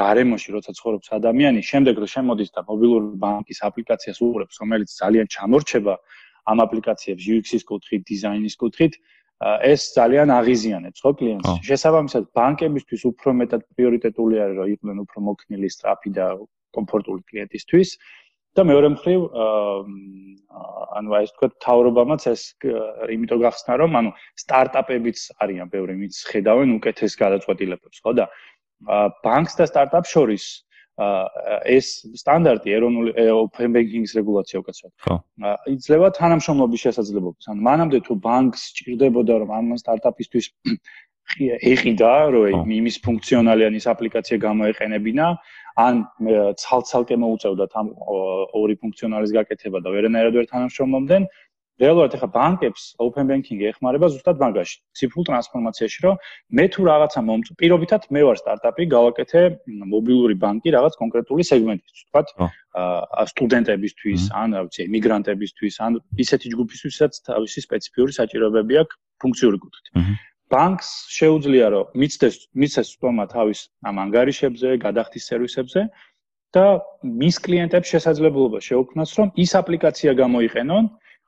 გარემოში, 0.00 0.48
როცა 0.56 0.70
ცხოვრობს 0.78 1.08
ადამიანი, 1.18 1.60
შემდეგ 1.70 1.94
რომ 2.02 2.08
შემოდის 2.14 2.50
და 2.54 2.60
მობილური 2.68 3.08
ბანკის 3.24 3.58
აპლიკაციას 3.68 4.18
უყურებს, 4.22 4.54
რომელიც 4.62 4.88
ძალიან 5.02 5.26
ჩამორჩება 5.34 5.94
ამ 6.46 6.58
აპლიკაციებს 6.66 7.22
UX-ის 7.36 7.62
კუთხით, 7.66 8.02
დიზაინის 8.10 8.56
კუთხით, 8.62 8.98
ეს 9.66 9.80
ძალიან 9.92 10.28
აღიზიანებს 10.32 11.00
ხო 11.04 11.12
კლიენტს. 11.20 11.50
შესაბამისად, 11.68 12.22
ბანკებისთვის 12.32 13.02
უფრო 13.10 13.30
მეტად 13.40 13.62
პრიორიტეტული 13.76 14.36
არის, 14.44 14.56
რომ 14.56 14.68
იყვნენ 14.74 14.96
უფრო 15.04 15.18
მოქნილი, 15.28 15.68
სწრაფი 15.74 16.10
და 16.16 16.26
კომფორტული 16.72 17.22
კლიენტისთვის. 17.28 17.88
და 18.56 18.64
მეორე 18.64 18.88
მხრივ 18.96 19.20
ანუ 20.96 21.10
აი 21.12 21.24
ეს 21.28 21.32
თქვა 21.36 21.48
თავრობამაც 21.60 22.22
ეს 22.32 22.42
იმიტომ 23.12 23.40
გახსნა 23.44 23.72
რომ 23.82 23.98
ანუ 24.00 24.10
სტარტაპებიც 24.40 25.18
არიან 25.44 25.68
ბევრი 25.68 25.96
ვინც 26.00 26.14
ხედავენ 26.30 26.72
უკეთეს 26.80 27.20
გადაწყვეტილებებს 27.20 28.00
ხო 28.00 28.12
და 28.16 28.24
ბანკს 29.26 29.60
და 29.60 29.64
სტარტაპ 29.68 30.08
შორის 30.08 30.44
ეს 30.96 31.86
სტანდარტი 32.16 32.72
ეროვნული 32.72 33.10
open 33.36 33.74
banking-ის 33.76 34.16
რეგულაცია 34.16 34.60
უკაცრავად. 34.64 34.94
ხო. 35.04 35.16
იძლევა 35.76 36.08
თანამშრომლობის 36.16 36.80
შესაძლებლობას. 36.86 37.44
ანუ 37.52 37.60
მანამდე 37.68 37.98
თუ 38.06 38.12
ბანკს 38.26 38.62
ჭირდებოდა 38.80 39.34
რომ 39.44 39.50
ამ 39.58 39.66
სტარტაპისთვის 39.76 40.46
ეყიდა 41.36 42.12
რომ 42.32 42.70
იმის 42.80 42.96
ფუნქციონალი 43.04 43.62
ან 43.68 43.74
ის 43.76 43.86
აპლიკაცია 43.92 44.36
გამოეყენებინა, 44.46 45.26
ან 45.76 45.94
ცალ-ცალკე 46.56 47.16
მოუწევდათ 47.20 47.72
ამ 47.76 47.88
ორი 48.56 48.76
ფუნქციონალის 48.80 49.32
გაკეთება 49.36 49.82
და 49.84 49.92
ვერანაირად 49.92 50.38
ვერ 50.38 50.46
თანამშრომლობდნენ 50.48 51.26
რეალურად 51.82 52.14
ეხა 52.16 52.28
ბანკებს 52.32 52.84
open 53.04 53.28
banking-ი 53.28 53.68
ეხმარება 53.70 54.08
ზუსტად 54.12 54.38
მაგაში, 54.40 54.76
ციფრულ 54.96 55.26
ტრანსფორმაციაში, 55.28 55.98
რომ 56.06 56.20
მე 56.56 56.64
თუ 56.72 56.86
რაღაცა 56.88 57.20
მომწ 57.28 57.50
პირობითად 57.60 58.06
მე 58.16 58.22
ვარ 58.28 58.40
სტარტაპი, 58.40 58.86
გავაკეთე 58.96 59.42
მობილური 59.92 60.36
ბანკი 60.40 60.72
რაღაც 60.76 60.96
კონკრეტული 61.02 61.42
სეგმენტისთვის, 61.50 62.06
თქვათ, 62.08 62.32
აა 62.80 63.26
სტუდენტებისთვის, 63.32 64.22
ან 64.40 64.56
რა 64.56 64.62
ვიცი, 64.66 64.80
ემიგრანტებისთვის, 64.88 65.74
ან 65.84 66.00
ისეთი 66.24 66.46
ჯგუფისთვისაც 66.56 67.12
თავისი 67.28 67.58
სპეციფიური 67.68 68.12
საჭიროებები 68.20 68.74
აქვს 68.84 68.96
ფუნქციური 69.20 69.58
კუთხით. 69.60 69.86
ბანკს 70.46 70.88
შეუძლია 71.10 71.68
რომ 71.74 71.86
მიცდეს 72.00 72.36
მიცეს 72.54 72.88
თქმა 72.96 73.24
თავის 73.34 73.60
ამ 73.88 73.96
ანგარიშებზე, 74.04 74.68
გადახდის 74.78 75.26
სერვისებზე 75.26 75.80
და 76.54 76.66
მის 77.02 77.36
კლიენტებს 77.42 77.90
შესაძლებლობა 77.94 78.58
შეუქმნას 78.68 79.10
რომ 79.18 79.28
ის 79.44 79.50
აპლიკაცია 79.60 80.12
გამოიყენონ, 80.22 80.84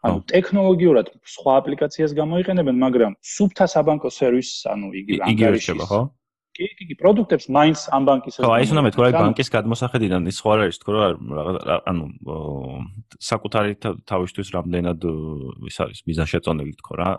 ანუ 0.07 0.23
ტექნოლოგიურად 0.31 1.07
სხვა 1.27 1.53
აპლიკაციას 1.63 2.13
გამოიყენებენ, 2.15 2.77
მაგრამ 2.79 3.13
სუფთა 3.19 3.67
საბანკო 3.75 4.11
სერვისს, 4.15 4.69
ანუ 4.71 4.87
იგი 4.95 5.19
ანგარიშება, 5.27 5.85
ხო? 5.91 6.01
კი, 6.59 6.67
კი, 6.75 6.85
კი, 6.91 6.95
პროდუქტებს 6.99 7.47
მაინც 7.55 7.83
ამ 7.95 8.03
ბანკის 8.07 8.39
ხო, 8.39 8.51
აი 8.51 8.63
ეს 8.67 8.71
უნდა 8.75 8.83
მეთქვა, 8.87 9.05
აი 9.09 9.15
ბანკის 9.15 9.51
გადმოსახედიდან. 9.55 10.23
ის 10.31 10.37
სხვა 10.39 10.53
არის, 10.59 10.79
თქო 10.83 10.91
რა, 10.95 11.07
ანუ 11.91 12.05
საკუთარი 13.31 13.73
თავისთვის 14.11 14.49
რამდენად 14.59 15.01
ის 15.71 15.77
არის 15.83 15.99
მიზანშეწონილი 16.07 16.75
თქო 16.83 16.93
რა, 16.99 17.11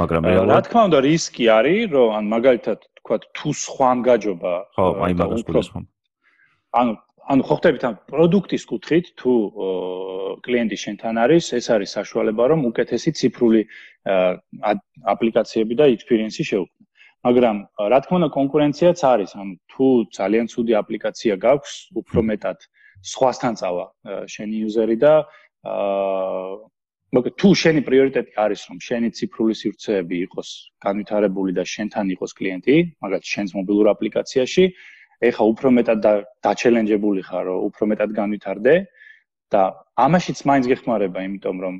მაგრამ 0.00 0.22
რეალურად 0.28 0.54
რა 0.56 0.64
თქმა 0.66 0.82
უნდა 0.88 0.98
რისკი 1.06 1.44
არის 1.54 1.82
რომ 1.94 2.08
ან 2.18 2.24
მაგალითად 2.34 2.78
თქვა 3.00 3.16
თუ 3.36 3.48
სხვამ 3.64 3.98
გაჯობა 4.08 4.52
ხო 4.74 4.86
აი 5.06 5.12
მაგას 5.20 5.42
გულისხმობ. 5.44 5.84
ანუ 6.80 6.92
ანუ 7.32 7.42
ხო 7.48 7.56
ხტებით 7.58 7.82
ამ 7.88 7.94
პროდუქტის 8.10 8.64
კუთხით 8.68 9.06
თუ 9.20 9.32
კლიენტი 10.44 10.76
შენთან 10.84 11.14
არის 11.24 11.44
ეს 11.58 11.66
არის 11.74 11.94
საშუალება 11.96 12.44
რომ 12.52 12.60
უკეთესი 12.70 13.10
ციფრული 13.20 13.62
აპლიკაციები 15.14 15.74
და 15.80 15.84
ექსპერიენსი 15.94 16.44
შეუქმნას 16.50 16.90
მაგრამ 17.24 17.56
რა 17.92 17.98
თქმა 18.04 18.16
უნდა 18.20 18.30
კონკურენციაც 18.38 18.98
არის 19.14 19.30
ანუ 19.40 19.54
თუ 19.72 19.86
ძალიან 20.18 20.46
ცუდი 20.52 20.72
აპლიკაცია 20.82 21.34
გაქვს 21.46 21.72
უფრო 22.00 22.20
მეტად 22.30 22.58
სხვასთან 23.14 23.52
წავა 23.60 23.86
შენი 24.34 24.54
იუზერი 24.60 24.96
და 25.00 25.12
აა 25.64 26.52
მაგრამ 27.14 27.34
თუ 27.38 27.48
შენი 27.54 27.80
პრიორიტეტი 27.86 28.32
არის 28.44 28.60
რომ 28.68 28.78
შენი 28.82 29.08
ციფრული 29.16 29.54
სივრცეები 29.54 30.16
იყოს 30.26 30.48
განვითარებული 30.82 31.52
და 31.54 31.62
შენთან 31.62 32.06
იყოს 32.14 32.32
კლიენტი, 32.38 32.76
მაგალითად 33.04 33.28
შენს 33.32 33.50
მობილურ 33.54 33.86
აპლიკაციაში, 33.94 34.64
ეხა 35.30 35.44
უფრო 35.52 35.68
მეტად 35.78 36.06
დაჩელენჯებული 36.44 37.22
ხარ, 37.28 37.44
რომ 37.48 37.64
უფრო 37.68 37.90
მეტად 37.92 38.10
განვითარდე 38.20 38.74
და 39.54 39.62
ამაშიც 40.06 40.38
მაინც 40.48 40.64
გეხმარება, 40.72 41.18
იმიტომ 41.28 41.56
რომ 41.64 41.74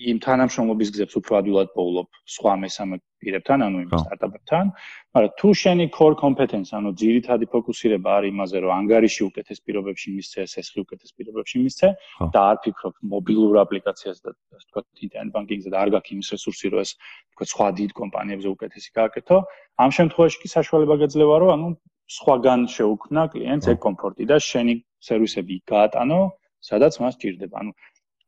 იმ 0.00 0.18
თანამშრომლობის 0.24 0.90
გზებს 0.96 1.14
უფრო 1.20 1.36
ადვილად 1.40 1.72
პოულობ 1.76 2.08
სხვა 2.34 2.52
მესამე 2.64 2.96
პირებთან, 3.20 3.64
ანუ 3.66 3.80
იმ 3.84 3.90
სტარტაპებთან, 4.00 4.70
მაგრამ 5.16 5.32
თუ 5.40 5.48
შენი 5.60 5.86
core 5.96 6.16
competence, 6.22 6.72
ანუ 6.78 6.90
ძირითადი 7.02 7.46
ფოკუსირება 7.52 8.14
არის 8.16 8.32
იმაზე, 8.34 8.56
რომ 8.64 8.72
ანგარიში 8.80 9.22
უკეთეს 9.28 9.60
პირობებში 9.66 10.08
მისცე, 10.16 10.46
სესხი 10.54 10.78
უკეთეს 10.84 11.12
პირობებში 11.20 11.56
მისცე 11.64 11.88
და 12.32 12.40
არ 12.50 12.56
ფიქრობ 12.64 12.94
მობილურ 13.12 13.60
აპლიკაციას 13.64 14.18
და 14.24 14.30
ასე 14.32 14.64
ვთქვათ, 14.64 14.86
internet 15.04 15.32
banking-ზე 15.36 15.68
და 15.74 15.78
არ 15.84 15.88
გაქვს 15.96 16.12
იმის 16.16 16.28
რესურსი, 16.34 16.66
რომ 16.72 16.80
ეს 16.84 16.90
ვთქვათ, 16.96 17.48
სხვა 17.54 17.68
დიდ 17.80 17.90
კომპანიებზე 18.00 18.48
უკეთესი 18.56 18.90
გააკეთო, 19.00 19.36
ამ 19.84 19.90
შემთხვევაში 20.00 20.36
კი 20.40 20.48
საშუალება 20.56 20.94
გაძლევა, 21.04 21.36
რომ 21.44 21.50
ანუ 21.56 21.68
სხვაგან 22.10 22.66
შეუქმნა 22.74 23.22
კლიენტს 23.32 23.70
ეგ 23.72 23.78
კომფორტი 23.86 24.24
და 24.30 24.36
შენი 24.42 24.74
სერვისები 25.06 25.56
გაატანო, 25.70 26.20
სადაც 26.58 26.98
მას 27.02 27.14
ჭირდება. 27.22 27.56
ანუ 27.62 27.72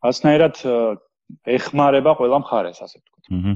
ასნაირად 0.08 0.54
ეხმარება 1.56 2.12
ყველა 2.18 2.38
მხარეს, 2.42 2.78
ასე 2.84 2.96
ვთქვათ. 3.02 3.24
აჰა. 3.32 3.52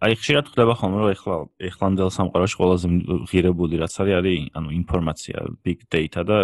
აი 0.00 0.16
ხშირად 0.16 0.46
ხდება 0.48 0.74
ხოლმე 0.80 0.96
რომ 1.00 1.10
ეხლა 1.12 1.36
ეხლანდელ 1.68 2.08
სამყაროში 2.08 2.56
ყველაზე 2.56 2.86
ღირებული 3.28 3.74
რაც 3.84 3.94
არის 4.00 4.14
არის 4.16 4.38
ანუ 4.56 4.68
ინფორმაცია, 4.80 5.36
big 5.60 5.84
data 5.92 6.24
და 6.24 6.38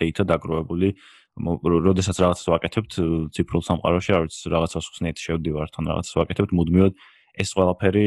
data 0.00 0.22
დაგროვებული 0.24 0.88
როდესაც 1.36 2.16
რაღაცას 2.16 2.48
ვაკეთებთ 2.48 2.92
ციფრულ 3.36 3.62
სამყაროში, 3.68 4.10
არ 4.16 4.22
ვიცი 4.24 4.48
რაღაცას 4.56 4.88
ხსნით 4.88 5.16
შევდივართ 5.20 5.72
ან 5.76 5.84
რაღაცას 5.92 6.14
ვაკეთებთ 6.16 6.50
მუდმივად 6.56 6.92
ეს 7.36 7.50
ყველაფერი 7.56 8.06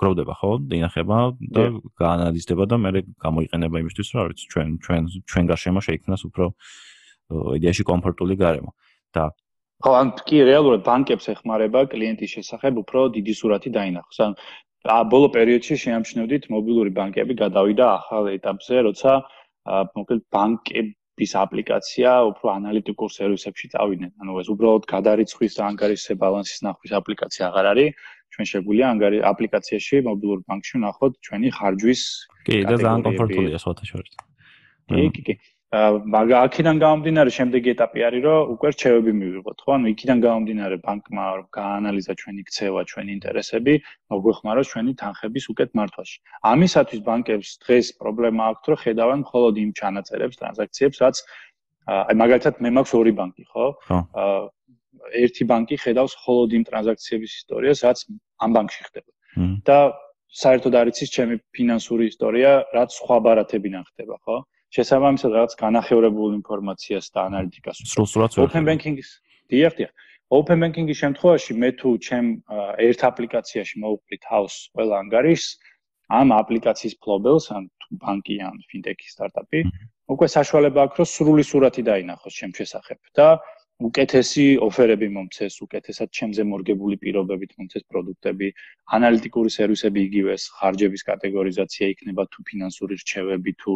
გროვდება 0.00 0.34
ხო? 0.40 0.50
დინახება 0.70 1.18
და 1.56 1.64
გაანალიზდება 2.00 2.64
და 2.70 2.76
მე 2.78 2.90
გამოიყენება 3.24 3.76
იმისთვის 3.82 4.08
რომ 4.14 4.20
არ 4.22 4.28
ვიცი 4.30 4.46
ჩვენ 4.54 4.68
ჩვენ 4.84 5.02
ჩვენ 5.30 5.44
გარშემო 5.50 5.80
შეიქმნას 5.86 6.22
უფრო 6.28 6.44
იდეაში 7.58 7.82
კომფორტული 7.90 8.34
გარემო. 8.38 8.70
და 9.14 9.30
ხო, 9.84 9.92
ან 10.00 10.08
კი 10.28 10.38
რეალურად 10.48 10.82
ბანკებს 10.86 11.26
ეხმარება 11.34 11.80
კლიენტის 11.92 12.30
შესახებ 12.36 12.74
უფრო 12.82 13.00
დიდი 13.16 13.32
სურათი 13.40 13.70
დაინახოს. 13.74 14.18
ან 14.24 14.32
ბოლო 15.12 15.28
პერიოდში 15.36 15.76
შეამჩნევდით 15.84 16.48
მობილური 16.52 16.90
ბანკები 16.98 17.34
გადავიდა 17.40 17.86
ახალ 17.98 18.24
ეტაპზე, 18.36 18.76
როცა 18.88 19.12
მოკლედ 19.96 20.22
ბანკების 20.34 21.32
აპლიკაცია 21.44 22.10
უფრო 22.30 22.46
ანალიტიკურ 22.58 23.10
სერვისებში 23.16 23.66
წავიდნენ. 23.74 24.12
ანუ 24.20 24.32
ეს 24.40 24.48
უბრალოდ 24.54 24.84
გადარიცხვის 24.94 25.52
და 25.58 25.62
ანგარიშზე 25.70 26.12
ბალანსის 26.22 26.60
ნახვის 26.68 26.92
აპლიკაცია 27.00 27.44
აღარ 27.48 27.66
არის. 27.72 27.90
ჩვენ 28.34 28.46
შეგვიძლია 28.52 28.86
ანგარი 28.94 29.18
აპლიკაციაში 29.30 30.04
მობილურ 30.10 30.38
ბანკში 30.50 30.74
ვნახოთ 30.78 31.12
ჩვენი 31.26 31.48
ხარჯვის 31.58 32.02
კი 32.46 32.56
და 32.68 32.76
ძალიან 32.84 33.02
კომფორტულია 33.08 33.58
სხვათა 33.64 33.84
შორის. 33.90 34.12
კი, 34.90 35.04
კი, 35.14 35.22
კი. 35.28 35.34
მაგა 35.74 36.40
აქედან 36.46 36.76
გამომდინარე 36.82 37.30
შემდეგი 37.34 37.70
ეტაპი 37.74 38.02
არის 38.08 38.22
რომ 38.24 38.50
უკვე 38.54 38.68
რჩევები 38.74 39.12
მივიღოთ 39.20 39.58
ხო? 39.64 39.70
ანუ 39.74 39.86
იქიდან 39.94 40.18
გამომდინარე 40.26 40.76
ბანკმა 40.86 41.24
გაანალიზა 41.58 42.14
ჩვენი 42.20 42.42
ქცევა 42.48 42.82
ჩვენი 42.90 43.10
ინტერესები 43.18 43.74
მოგვეხმაროს 44.14 44.70
ჩვენი 44.70 44.92
თანხების 45.02 45.44
უკეთ 45.54 45.70
მართვაში. 45.78 46.16
ამისათვის 46.52 47.00
ბანკებს 47.08 47.48
დღეს 47.64 47.86
პრობლემა 47.98 48.42
აქვს 48.54 48.66
რომ 48.70 48.78
ხედავენ 48.84 49.20
მხოლოდ 49.26 49.54
იმ 49.64 49.70
ჩანაწერებს 49.80 50.38
ტრანზაქციებს 50.38 50.98
რაც 51.04 51.16
აი 51.84 52.14
მაგალითად 52.22 52.54
მე 52.64 52.70
მაქვს 52.78 52.92
ორი 53.00 53.12
ბანკი 53.18 53.44
ხო 53.50 53.66
ერთი 55.12 55.44
ბანკი 55.50 55.76
ხედავს 55.84 56.14
მხოლოდ 56.18 56.56
იმ 56.58 56.64
ტრანზაქციების 56.68 57.32
ისტორიას 57.40 57.78
რაც 57.86 57.98
ამ 58.44 58.50
ბანკში 58.56 58.82
ხდება. 58.88 59.10
და 59.68 59.78
საერთოდ 60.34 60.74
არის 60.80 61.02
ის 61.04 61.10
ჩემი 61.14 61.36
ფინანსური 61.54 62.04
ისტორია 62.10 62.50
რაც 62.74 62.90
სხვა 62.98 63.16
ბარათები 63.26 63.70
ნახდება 63.74 64.16
ხო? 64.24 64.36
შესაბამისად 64.74 65.30
რაღაც 65.36 65.52
განახევრებულ 65.64 66.30
ინფორმაციას 66.40 67.06
და 67.14 67.20
ანალიტიკას. 67.30 67.76
სრულსრულად 67.92 68.30
open 68.42 68.64
banking-ის 68.66 69.10
დიახ 69.50 69.72
დიახ. 69.78 69.92
Open 70.34 70.58
banking-ის 70.64 70.98
შემთხვევაში 71.04 71.52
მე 71.62 71.70
თუ 71.78 71.88
ჩემ 72.06 72.26
ერთ 72.88 73.00
აპლიკაციაში 73.10 73.76
მოვყვი 73.84 74.16
თავს 74.26 74.54
ყველა 74.74 74.94
ანგარიშს 75.02 75.50
ამ 76.18 76.28
აპლიკაციის 76.36 76.94
ფლობელს 77.00 77.46
ან 77.56 77.68
თუ 77.80 77.88
ბანკი 78.02 78.36
ან 78.48 78.56
fintech 78.70 78.98
სტარტაპი 79.14 79.60
უკვე 80.12 80.26
საშუალება 80.36 80.80
აქვს 80.86 80.98
რომ 81.00 81.08
სრული 81.14 81.44
სურათი 81.50 81.82
დაინახოს 81.88 82.34
ჩემ 82.40 82.52
შესახებ 82.58 82.98
და 83.16 83.28
უკეთესი 83.82 84.44
ოფერები 84.62 85.08
მომცეს, 85.10 85.58
უკეთესად 85.66 86.08
ჩემზე 86.14 86.42
მორგებული 86.46 86.96
პირობებით 87.02 87.56
მომცეს 87.58 87.84
პროდუქტები, 87.90 88.48
ანალიტიკური 88.98 89.50
სერვისები 89.50 90.00
იგივეს, 90.08 90.42
ხარჯების 90.58 91.02
კატეგორიზაცია 91.10 91.88
იქნება 91.94 92.22
თუ 92.30 92.46
ფინანსური 92.50 92.94
რჩევები 93.02 93.52
თუ 93.58 93.72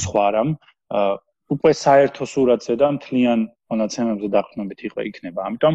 სხვა 0.00 0.26
რამ 0.36 0.50
უკვე 1.50 1.72
საერთო 1.74 2.24
სურათზე 2.32 2.74
და 2.80 2.88
მთლიან 2.96 3.40
მონაცემებზე 3.70 4.28
დაყრდნობით 4.34 4.80
იყო 4.88 5.00
იქნება. 5.10 5.40
ამიტომ 5.50 5.74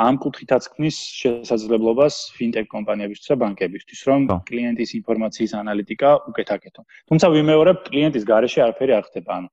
ამ 0.00 0.16
კუთხითაც 0.24 0.66
ქნის 0.74 0.96
შესაძლებლობას 1.20 2.14
fintech 2.36 2.66
კომპანიებისთვის 2.72 3.30
და 3.32 3.36
ბანკებისთვის, 3.42 4.00
რომ 4.08 4.20
კლიენტის 4.48 4.90
ინფორმაციის 5.00 5.52
ანალიტიკა 5.60 6.10
უკეთ 6.30 6.48
აკეთონ. 6.56 6.84
თუმცა 7.10 7.26
ვიმეორებ, 7.36 7.76
კლიენტის 7.90 8.24
გარეშე 8.30 8.60
არაფერი 8.64 8.92
არ 8.96 9.04
ხდება. 9.10 9.30
ანუ 9.38 9.48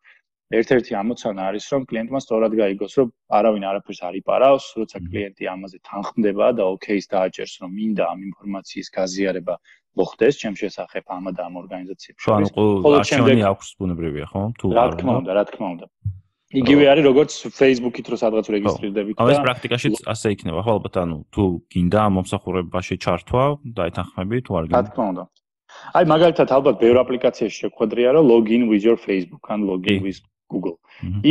ერთ-ერთი 0.47 0.95
ამოცანა 0.95 1.41
არის, 1.51 1.65
რომ 1.75 1.81
კლიენტმა 1.91 2.19
სწორად 2.23 2.53
გაიგოს, 2.55 2.93
რომ 2.99 3.07
არავინ 3.37 3.63
არაფერს 3.67 3.99
არ 4.07 4.13
იპარავს, 4.21 4.65
როცა 4.79 4.97
კლიენტი 5.03 5.43
ამაზე 5.51 5.77
თანხმდება 5.83 6.47
და 6.55 6.63
ოკეის 6.71 7.05
დააჭერს, 7.11 7.53
რომ 7.61 7.71
მინდა 7.75 8.03
ამ 8.07 8.19
ინფორმაციის 8.31 8.87
გაზიარება 8.95 9.55
მოხდეს 9.97 10.35
ჩემ 10.39 10.55
შესახებ 10.55 11.03
ამ 11.11 11.25
და 11.35 11.41
ამ 11.51 11.53
ორგანიზაციებს. 11.63 12.21
ხო, 12.23 12.31
ანუ 12.37 12.47
ყოველ 12.55 12.95
არჩევანი 13.03 13.43
აქვს 13.51 13.67
ბუნებრივია, 13.75 14.25
ხო? 14.31 14.41
თუ 14.55 14.65
რა 14.71 14.85
თქმა 14.95 15.13
უნდა, 15.21 15.31
რა 15.35 15.43
თქმა 15.51 15.67
უნდა. 15.75 15.85
იგივე 16.47 16.83
არის 16.87 17.03
როგორც 17.11 17.31
Facebook-ით 17.59 18.07
რო 18.07 18.17
სადღაც 18.23 18.45
რეგისტრირდებით 18.55 19.15
და 19.19 19.31
ეს 19.35 19.43
პრაქტიკაშიც 19.43 19.95
ასე 20.07 20.27
იქნება, 20.31 20.59
ხო, 20.63 20.71
ალბათ 20.79 20.95
ანუ 21.03 21.17
თუ 21.35 21.43
გინდა 21.75 22.01
მომსახურებაში 22.15 22.95
ჩართვა, 23.03 23.43
დაეთანხმები 23.75 24.37
თუ 24.47 24.51
არ 24.55 24.63
გინდა. 24.71 24.79
რა 24.79 24.83
თქმა 24.87 25.05
უნდა. 25.11 25.23
აი 25.97 26.03
მაგალითად 26.07 26.47
ალბათ 26.55 26.75
ბევრ 26.79 26.97
აპლიკაციაში 27.03 27.57
შეგვხვედრია 27.67 28.09
რომ 28.15 28.23
login 28.31 28.61
with 28.71 28.81
your 28.87 28.95
Facebook 28.95 29.43
ან 29.51 29.67
login 29.67 29.99
with 30.07 30.23
Google. 30.53 30.75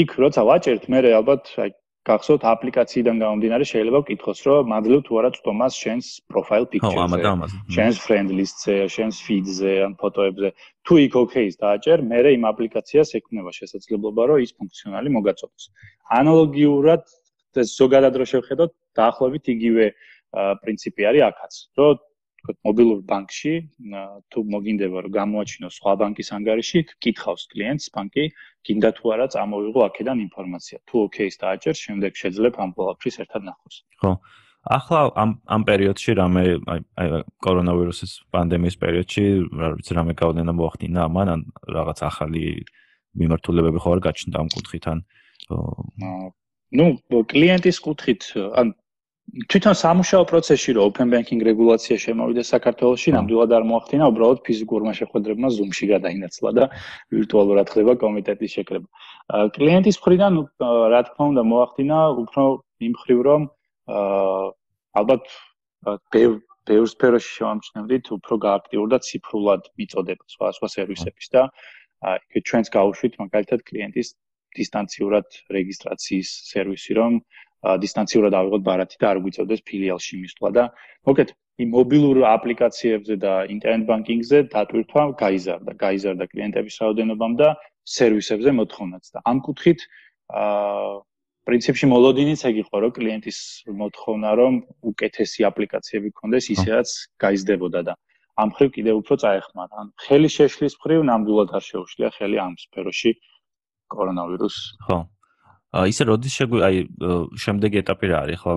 იქ 0.01 0.11
როცა 0.23 0.41
ვაჭერთ, 0.51 0.89
მე 0.93 0.99
ალბათ 1.21 1.45
აი 1.65 1.71
გახსოვთ 2.07 2.43
აპლიკაციიდან 2.47 3.17
გამომდინარე 3.19 3.65
შეიძლება 3.67 3.99
ვკითხოს 4.05 4.41
რომ 4.47 4.69
მადლობ 4.71 5.01
თუ 5.07 5.13
არა 5.19 5.31
წტომას 5.37 5.75
შენს 5.83 6.07
პროფაილ 6.31 6.67
პიქჩერზე. 6.71 6.95
ხო, 6.95 7.07
ამადა 7.07 7.31
ამაზე. 7.35 7.57
შენს 7.75 7.97
ფრენდ 8.07 8.29
ლისტზე, 8.39 8.75
შენს 8.95 9.17
ფიდზე 9.27 9.73
ან 9.87 9.93
ფოტოებზე. 10.03 10.49
თუ 10.87 10.95
იქ 11.07 11.15
ოკეის 11.23 11.55
დააჭერ, 11.63 11.99
მე 12.11 12.19
იმ 12.37 12.45
აპლიკაციას 12.53 13.11
ექნება 13.19 13.51
შესაძლებლობა 13.59 14.23
რომ 14.31 14.39
ის 14.47 14.53
ფუნქციონალი 14.59 15.09
მოგაწოდოს. 15.19 15.65
ანალოგიურად 16.21 17.03
ზოგადად 17.81 18.15
რო 18.21 18.27
შევხედოთ, 18.33 18.71
დაახლოებით 19.01 19.45
იგივე 19.57 19.87
პრინციპი 20.63 21.03
არის 21.11 21.23
აქაც, 21.31 21.53
რომ 21.79 21.95
თქვით, 22.47 22.59
მობილურ 22.63 23.01
ბანკში 23.11 23.55
თუ 24.31 24.39
მოგინდება 24.55 25.03
რომ 25.07 25.13
გამოაჩინოს 25.19 25.79
სხვა 25.83 25.93
ბანკის 26.03 26.29
ანგარიში, 26.39 26.81
გითხავს 27.03 27.43
კლიენტს 27.51 27.87
ბანკი, 27.97 28.25
გინდა 28.63 28.91
თუ 28.97 29.05
არა 29.15 29.27
წამოვიღო 29.35 29.81
აქედან 29.91 30.19
ინფორმაცია. 30.31 30.79
თუ 30.87 30.95
ოკეის 31.07 31.37
დააჭერს, 31.43 31.81
შემდეგ 31.87 32.13
შეძლებ 32.23 32.55
ამ 32.63 32.71
ყველაფრის 32.79 33.17
ერთად 33.27 33.43
ნახოს. 33.51 33.77
ხო. 34.01 34.13
ახლა 34.67 35.01
ამ 35.15 35.31
ამ 35.47 35.63
პერიოდში 35.67 36.11
რამე 36.19 36.43
აი 36.71 37.09
კორონავირუსის 37.47 38.13
პანდემიის 38.35 38.77
პერიოდში, 38.83 39.25
რა 39.61 39.69
ვიცი, 39.79 39.93
რამე 39.99 40.13
გავლენა 40.23 40.53
მოახდინა 40.59 41.01
ამან, 41.07 41.29
ან 41.35 41.41
რაღაც 41.77 41.99
ახალი 42.03 42.43
მიმართულებები 43.15 43.79
ხო 43.83 43.91
არ 43.95 44.01
გაჩნდა 44.07 44.37
ამ 44.43 44.49
კუთხით 44.55 44.85
ან 44.91 44.99
ну, 46.75 46.87
კლიენტის 47.31 47.79
კუთხით, 47.79 48.23
ან 48.59 48.75
თვითონ 49.27 49.75
სამუშაო 49.75 50.25
პროცესში 50.31 50.71
რო 50.77 50.83
open 50.89 51.11
banking 51.13 51.41
რეგულაცია 51.43 51.97
შემოვიდა 51.99 52.43
საქართველოში, 52.47 53.13
ნამდვილად 53.17 53.51
არ 53.59 53.65
მოახდინა, 53.71 54.05
უბრალოდ 54.13 54.39
ფიზიკურმა 54.47 54.93
შეხვედრებმა 55.01 55.49
Zoom-ში 55.57 55.87
გადაინაცვლა 55.93 56.51
და 56.59 56.65
ვირტუალურად 57.13 57.67
ხდება 57.73 57.93
კომიტეტის 58.03 58.51
შეკრება. 58.57 58.87
კლიენტის 59.57 59.97
მხრიდან 60.01 60.33
რა 60.95 61.01
თქმა 61.11 61.25
უნდა 61.33 61.43
მოახდინა 61.53 61.99
უფრო 62.23 62.45
იმ 62.87 62.93
ხრივ 63.03 63.21
რომ 63.29 63.43
ალბათ 65.01 65.25
ბევრ 66.67 66.87
სფეროში 66.95 67.31
შევამჩნევდით 67.37 68.05
უფრო 68.17 68.35
გააქტიურდა 68.47 68.97
ციფრულად 69.07 69.63
მიწოდება 69.79 70.25
სხვა 70.35 70.49
სხვა 70.57 70.69
სერვისების 70.75 71.27
და 71.35 71.43
აი 72.11 72.41
ჩვენს 72.47 72.69
გაუშვით 72.77 73.19
მაგალითად 73.23 73.61
კლიენტის 73.69 74.09
დისტანციურად 74.59 75.27
რეგისტრაციის 75.57 76.29
სერვისი 76.51 76.93
რომ 76.99 77.21
დისტანციურად 77.65 78.37
ავიღოთ 78.41 78.63
ბარათი 78.69 78.97
და 79.01 79.11
არ 79.13 79.19
გვიწევდეს 79.25 79.65
ფილიალში 79.69 80.21
მისვლა 80.23 80.51
და 80.57 80.65
მოკეთ 81.09 81.29
იმ 81.65 81.69
მობილურ 81.73 82.19
აპლიკაციებზე 82.29 83.15
და 83.25 83.33
ინტერნეტ 83.55 83.87
ბანკინგზე 83.91 84.39
დატვირთვა 84.53 85.03
გაიზარდა, 85.23 85.73
გაიზარდა 85.85 86.25
კლიენტების 86.33 86.75
რაოდენობამ 86.85 87.37
და 87.41 87.49
სერვისებზე 87.97 88.51
მოთხოვნაც 88.61 89.05
და 89.15 89.19
ამ 89.31 89.41
კუთხით 89.47 89.81
აა 90.37 90.97
პრინციპში 91.47 91.87
მოლოდინიც 91.87 92.41
ეგ 92.51 92.57
იყო, 92.67 92.77
რომ 92.83 92.93
კლიენტის 92.99 93.39
მოთხოვნა 93.81 94.31
რომ 94.41 94.55
უკეთესი 94.91 95.47
აპლიკაციები 95.47 96.11
ქონდეს, 96.19 96.51
ისედაც 96.55 96.89
გაიზრდებოდა 97.23 97.81
და 97.87 97.95
ამ 98.43 98.51
ხრივ 98.57 98.71
კიდევ 98.77 98.95
უფრო 99.01 99.15
წაეხმარა. 99.23 99.75
ან 99.81 99.87
ხელი 100.05 100.31
შეშლის 100.37 100.75
ხრივ 100.83 101.07
ნამდვილად 101.11 101.55
არ 101.57 101.65
შეუშლია 101.71 102.11
ხელი 102.19 102.37
ამ 102.47 102.55
სფეროში 102.59 103.13
კორონავირუს. 103.95 104.57
ხო. 104.91 104.99
ისე 105.75 106.07
როდის 106.09 106.37
შეგვი 106.39 106.63
აი 106.67 106.79
შემდეგი 107.43 107.83
ეტაპი 107.83 108.07
რა 108.13 108.19
არის? 108.25 108.39
ხლა 108.41 108.55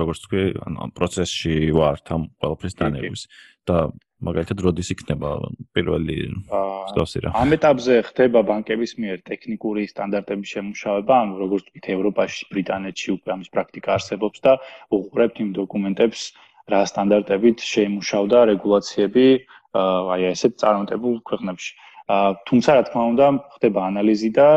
როგორც 0.00 0.18
თქვი 0.26 0.42
ანუ 0.66 0.90
პროცესში 0.98 1.54
ვართ 1.78 2.06
ამ 2.12 2.22
ყველაფრის 2.42 2.74
დანერგვის 2.82 3.22
და 3.68 3.76
მაგალითად 4.18 4.58
როდის 4.66 4.88
იქნება 4.90 5.30
პირველი 5.72 6.16
სტოსი 6.90 7.18
რა? 7.22 7.30
ამ 7.38 7.54
ეტაპზე 7.54 7.94
ხდება 8.10 8.42
ბანკების 8.42 8.92
მიერ 8.98 9.18
ტექნიკური 9.30 9.86
სტანდარტების 9.86 10.48
შემუშავება 10.54 11.14
ანუ 11.22 11.34
როგორც 11.38 11.62
თქვით 11.70 11.86
ევროპაში 11.94 12.42
ბრიტანეთში 12.52 13.08
უკვე 13.16 13.28
ამის 13.38 13.48
პრაქტიკა 13.54 13.90
არსებობს 13.94 14.38
და 14.42 14.52
უყურებთ 14.90 15.36
იმ 15.44 15.50
დოკუმენტებს 15.62 16.20
რა 16.68 16.80
სტანდარტებით 16.90 17.58
შეიმუშავდა 17.64 18.38
რეგულაციები 18.52 19.26
აი 19.78 20.22
ესეთ 20.34 20.58
წარმატებულ 20.60 21.14
ქვეყნებში 21.28 21.70
თუმცა 22.08 22.70
რა 22.76 22.82
თქმა 22.88 23.02
უნდა 23.12 23.26
ხდება 23.54 23.80
ანალიზი 23.92 24.30
და 24.32 24.48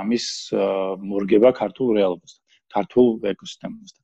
ამის 0.00 0.26
მორგება 1.10 1.52
ქართულ 1.60 1.88
რეალობასთან, 1.98 2.40
ქართულ 2.72 3.08
ეკოსისტემასთან. 3.32 4.02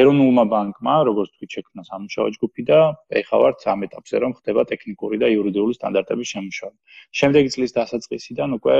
ეროვნულმა 0.00 0.44
ბანკმა, 0.52 0.94
როგორც 1.08 1.30
თქვი, 1.32 1.46
შექმნა 1.54 1.82
სამუშაო 1.86 2.26
ჯგუფი 2.36 2.62
და 2.70 2.78
ეხლა 3.20 3.36
ვართ 3.42 3.62
ამ 3.72 3.80
ეტაპზე, 3.86 4.16
რომ 4.22 4.32
ხდება 4.38 4.62
ტექნიკური 4.70 5.16
და 5.22 5.26
იურიდიული 5.32 5.72
სტანდარტების 5.78 6.28
შემუშავება. 6.34 6.78
შემდეგი 7.18 7.50
წლის 7.54 7.70
დასაწყისიდან 7.78 8.48
უკვე 8.58 8.76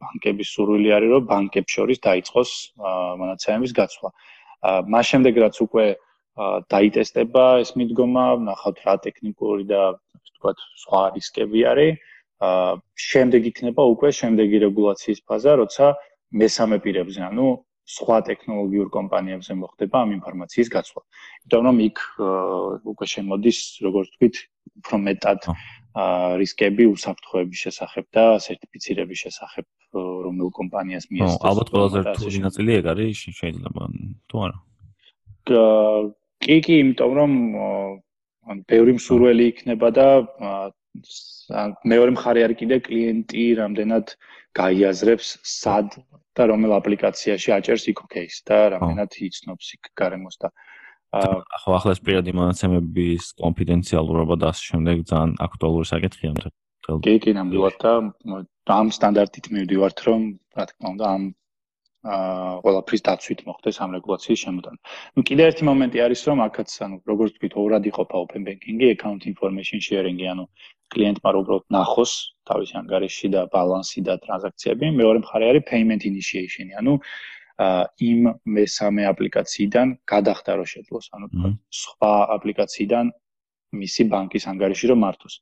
ბანკების 0.00 0.48
სურვილი 0.54 0.90
არის, 0.96 1.10
რომ 1.14 1.22
ბანკებს 1.28 1.70
შორის 1.76 1.98
დაიწყოს 2.08 2.50
მონაცემების 3.20 3.72
გაცვლა. 3.78 4.10
მას 4.94 5.04
შემდეგ 5.12 5.34
რაც 5.44 5.56
უკვე 5.66 5.86
დაიტესტება 6.72 7.44
ეს 7.62 7.70
მიდგომა, 7.78 8.26
ნახავთ 8.48 8.78
რა 8.86 8.94
ტექნიკური 9.06 9.64
და 9.70 9.82
ასე 9.94 10.30
ვთქვათ, 10.34 10.58
სხვა 10.82 11.02
რისკები 11.14 11.60
არის. 11.72 12.13
შემდეგ 12.40 13.42
იქნება 13.50 13.82
უკვე 13.94 14.10
შემდეგი 14.20 14.58
რეგულაციის 14.66 15.20
ფაზა, 15.28 15.52
როცა 15.62 15.86
მესამე 16.34 16.76
პირებზე, 16.84 17.20
ანუ 17.30 17.46
სხვა 17.84 18.18
ტექნოლოგიურ 18.28 18.88
კომპანიებზე 18.96 19.52
მოხდება 19.60 19.96
ამ 20.04 20.10
ინფორმაციის 20.18 20.68
გაცვლა. 20.72 21.02
იმიტომ 21.44 21.62
რომ 21.68 21.76
იქ 21.84 21.98
უკვე 22.92 23.06
შემოდის, 23.14 23.58
როგორც 23.84 24.08
ვთქვით, 24.14 24.36
უფრო 24.80 24.96
მეტად 25.04 25.40
რისკები 26.40 26.84
უსაფრთხოების 26.90 27.58
შესახებ 27.64 28.04
და 28.16 28.24
სერტიფიცირების 28.42 29.18
შესახებ, 29.24 29.66
რომელ 29.94 30.50
კომპანიას 30.58 31.06
მიესწრებს. 31.12 31.44
ო, 31.44 31.48
ალბათ 31.50 31.68
ყველაზე 31.70 31.98
რთული 32.08 32.38
ნაწილი 32.42 32.70
ეგ 32.80 32.84
არის, 32.94 33.16
შეიძლება 33.38 33.82
თუ 34.26 34.36
არა. 34.44 34.58
კი, 35.44 36.56
კი, 36.64 36.74
იმიტომ 36.82 37.12
რომ 37.20 37.32
ან 38.50 38.56
ბევრი 38.68 38.92
მსურველი 38.98 39.44
იქნება 39.52 39.88
და 39.94 40.08
მეორე 41.92 42.10
მხარე 42.16 42.44
არის 42.46 42.58
კიდე 42.60 42.78
კლიენტი 42.88 43.44
რამდენად 43.60 44.14
გაიაზრებს 44.58 45.28
სად 45.44 45.96
და 46.34 46.46
რომელ 46.50 46.72
აპლიკაციაში 46.78 47.54
აჭერს 47.58 47.84
იქ 47.92 48.04
ოკეის 48.04 48.36
და 48.48 48.58
რამდენად 48.74 49.18
იცნობს 49.28 49.66
იქ 49.76 49.90
გარემოს 50.00 50.40
და 50.42 50.50
ახლა 51.14 51.78
ახლა 51.78 51.94
ეს 51.94 52.02
პირადი 52.06 52.32
მონაცემების 52.34 53.24
კონფიდენციალურობა 53.42 54.34
და 54.42 54.50
ასე 54.50 54.62
შემდეგ 54.70 55.04
ძალიან 55.10 55.32
აქტუალური 55.46 55.86
საკითხია 55.90 56.30
მთელ 56.34 56.98
კი 57.06 57.14
კი 57.22 57.34
ნამდვილად 57.38 57.76
და 57.84 57.92
ამ 58.80 58.88
სტანდარტით 58.98 59.46
მივდივართ 59.54 59.98
რომ 60.08 60.22
რა 60.58 60.64
თქმა 60.70 60.88
უნდა 60.94 61.04
ამ 61.14 61.22
აა 62.04 62.60
ყველაფრის 62.64 63.02
დაცვით 63.08 63.40
მოხდეს 63.48 63.76
ამ 63.84 63.90
რეგულაციის 63.96 64.40
შემოტანა. 64.44 64.78
ნუ 65.16 65.20
კიდე 65.28 65.42
ერთი 65.48 65.64
მომენტი 65.68 65.98
არის 66.04 66.20
რომ 66.28 66.38
აქაც 66.46 66.70
ანუ 66.84 66.96
როგორც 67.10 67.30
ვთქვით, 67.32 67.54
ორად 67.64 67.84
იყოფა 67.90 68.16
open 68.24 68.42
banking-ი, 68.48 68.86
account 68.94 69.22
information 69.32 69.78
sharing-ი, 69.86 70.26
ანუ 70.34 70.44
კლიენტმა 70.92 71.30
უბრალოდ 71.40 71.64
ნახოს 71.76 72.12
თავის 72.48 72.70
ანგარიში 72.80 73.28
და 73.34 73.40
ბალანსი 73.54 74.00
და 74.04 74.14
ტრანზაქციები. 74.20 74.84
მეორე 75.00 75.18
მხარე 75.24 75.44
არის 75.50 75.64
payment 75.72 76.02
initiation-ი, 76.10 76.76
ანუ 76.80 76.92
აა 77.64 77.82
იმ 78.10 78.20
მესამე 78.58 79.02
აპლიკაციიდან 79.12 79.88
გადახდა 80.12 80.52
რო 80.60 80.66
შეძლოს, 80.74 81.06
ანუ 81.14 81.26
სხვა 81.82 82.14
აპლიკაციიდან 82.36 83.06
მისი 83.80 84.02
ბანკის 84.12 84.44
ანგარიში 84.52 84.86
რომ 84.92 84.98
მართოს. 85.06 85.34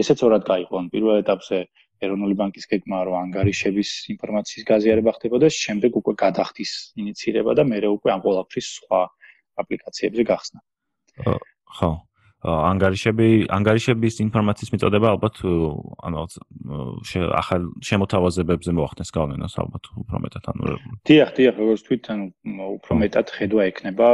ესეც 0.00 0.18
ორად 0.26 0.42
გაიყო, 0.50 0.74
ანუ 0.80 0.88
პირველ 0.94 1.22
ეტაპზე 1.22 1.58
ეროვნული 2.04 2.34
ბანკის 2.38 2.66
გეგმა 2.70 2.98
რომ 3.08 3.16
ანგარიშების 3.24 3.90
ინფორმაციის 4.14 4.64
გაზიარება 4.70 5.14
ხდებოდა, 5.18 5.46
შემდეგ 5.58 6.00
უკვე 6.00 6.12
გადახდის 6.24 6.72
ინიცირება 7.00 7.56
და 7.58 7.62
მეორე 7.72 7.88
უკვე 7.98 8.08
ამ 8.14 8.20
ყველაფრის 8.26 8.66
სხვა 8.78 9.00
აპლიკაციებზე 9.62 10.22
გახსნა. 10.30 10.60
ხო. 11.78 11.90
ანგარიშები 12.38 13.50
ანგარიშების 13.50 14.20
ინფორმაციის 14.22 14.70
მიწოდება 14.70 15.08
ალბათ 15.10 15.40
ანუ 16.06 16.20
ახალ 17.34 17.64
შემოთავაზებებზე 17.82 18.74
მოახდენს 18.78 19.10
გავლენას 19.10 19.58
ალბათ 19.58 19.90
უფრო 19.98 20.20
მეტად 20.22 20.44
ანუ 20.54 20.76
დიახ 21.10 21.30
დიახ 21.34 21.54
როგორც 21.58 21.82
თქვით 21.82 22.10
ანუ 22.14 22.26
უფრო 22.78 22.92
მეტად 23.02 23.26
ხედვა 23.34 23.62
ექნება 23.74 24.08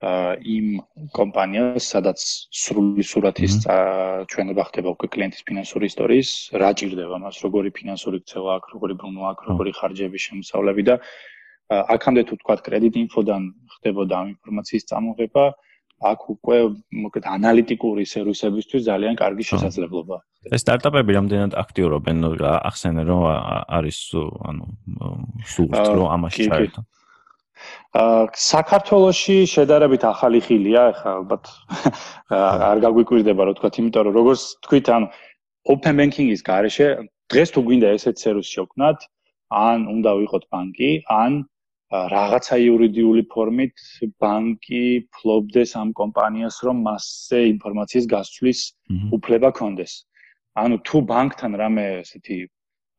იმ 0.00 0.80
კომპანიას 1.12 1.84
სადაც 1.92 2.22
სრული 2.56 3.04
სურათის 3.04 3.68
ჩვენება 4.32 4.64
ხდება 4.72 4.94
უკვე 4.96 5.08
კლიენტის 5.12 5.44
ფინანსური 5.44 5.90
ისტორიის 5.92 6.30
რა 6.56 6.70
ჭირდება 6.80 7.16
მას 7.20 7.40
როგორი 7.44 7.68
ფინანსური 7.76 8.24
ქცევა 8.24 8.54
აქვს 8.56 8.72
როგორი 8.80 8.94
ბრუნვა 8.96 9.26
აქვს 9.36 9.48
როგორი 9.52 9.72
ხარჯების 9.76 10.22
შემოსავლები 10.24 10.82
და 10.88 10.94
აქამდე 11.70 12.22
თუ 12.30 12.34
თქვა 12.40 12.56
კრედიტ 12.64 12.94
ინფოდან 13.04 13.42
ხდებოდა 13.76 14.14
ამ 14.20 14.26
ინფორმაციის 14.40 14.88
წამოღება 14.88 15.44
აქ 16.00 16.20
უკვე 16.32 16.56
მოკეთ 17.04 17.24
ანალიტიკური 17.36 18.04
სერვისებისთვის 18.08 18.82
ძალიან 18.88 19.14
კარგი 19.20 19.44
შესაძლებლობა. 19.52 20.16
ეს 20.48 20.64
სტარტაპები 20.64 21.12
რამდენად 21.12 21.52
აქტიურობენ? 21.60 22.16
ახსენე 22.40 23.02
რომ 23.04 23.20
არის 23.68 23.98
ანუ 24.48 24.64
სულს 25.44 25.76
რომ 25.92 26.08
ამაში 26.16 26.48
ჩაერთო. 26.48 26.80
აა 26.80 26.99
საქართველოში 27.92 29.36
შედარებით 29.50 30.04
ახალი 30.08 30.40
ხილია, 30.46 30.82
ახლა 30.92 31.10
ალბათ 31.20 31.50
არ 32.70 32.82
გაგვიკვირდება 32.86 33.46
რა 33.48 33.54
თქვა, 33.58 33.70
იმიტომ 33.82 34.04
რომ 34.08 34.18
როგორც 34.20 34.42
თქვით, 34.66 34.90
ანუ 34.96 35.06
open 35.74 35.94
banking-ის 36.00 36.42
გარეშე 36.46 36.86
დღეს 37.30 37.54
თუ 37.54 37.60
გვინდა 37.66 37.88
ესეთ 37.96 38.22
სერვისი 38.22 38.50
შევქმნათ, 38.56 39.08
ან 39.50 39.88
უნდა 39.94 40.10
ვიყოთ 40.20 40.44
ბანკი, 40.54 40.90
ან 41.10 41.32
რაღაცა 41.90 42.56
იურიდიული 42.64 43.22
ფორმით 43.34 43.82
ბანკი 44.22 44.84
ფლობდეს 45.16 45.74
ამ 45.80 45.90
კომპანიას, 46.00 46.56
რომ 46.66 46.82
მასზე 46.86 47.40
ინფორმაციის 47.54 48.06
გასვლის 48.14 48.60
უფლება 49.18 49.50
ქონდეს. 49.58 49.92
ანუ 50.62 50.76
თუ 50.86 51.02
ბანკთან 51.10 51.52
რამე 51.62 51.84
ესეთი 52.02 52.38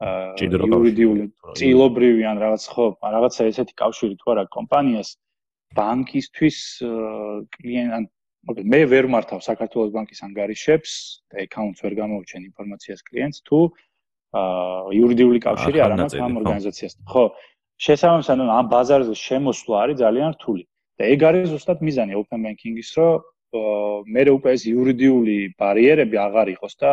იურიდიული 0.02 1.28
წილობრივი 1.60 2.24
ან 2.26 2.42
რაღაც 2.42 2.64
ხო, 2.74 2.86
რაღაცა 3.02 3.48
ესეთი 3.52 3.74
კავშირი 3.78 4.16
თუ 4.22 4.34
არა 4.34 4.46
კომპანიას 4.56 5.10
ბანკისთვის 5.78 6.58
კლიენტ 7.56 8.10
მოგეთ 8.50 8.66
მე 8.74 8.82
ვერ 8.90 9.06
მართავ 9.14 9.40
საქართველოს 9.46 9.92
ბანკის 9.94 10.24
ანგარიშებს 10.26 10.92
და 11.30 11.46
აკაუნტს 11.46 11.84
ვერ 11.86 11.94
გამოვჩენ 12.02 12.42
ინფორმაციას 12.50 13.02
კლიენტს 13.06 13.46
თუ 13.46 13.60
აა 14.42 14.96
იურიდიული 14.98 15.40
კავშირი 15.46 15.84
არ 15.86 15.94
ამაქვს 15.96 16.18
ამ 16.26 16.38
ორგანიზაციასთან 16.42 17.06
ხო 17.14 17.26
შესაბამისად 17.86 18.44
ამ 18.58 18.66
ბაზარზე 18.74 19.16
შემოსვლა 19.22 19.76
არის 19.86 19.98
ძალიან 20.02 20.32
რთული. 20.38 20.64
და 20.98 21.04
ეგ 21.14 21.20
არის 21.30 21.46
ზუსტად 21.54 21.80
მიზანი 21.86 22.14
open 22.18 22.40
banking-ის 22.46 22.90
რომ 22.98 24.10
მე 24.16 24.24
უკვე 24.38 24.50
ეს 24.58 24.64
იურიდიული 24.72 25.38
ბარიერები 25.62 26.18
აღარ 26.26 26.48
იყოს 26.56 26.74
და 26.82 26.92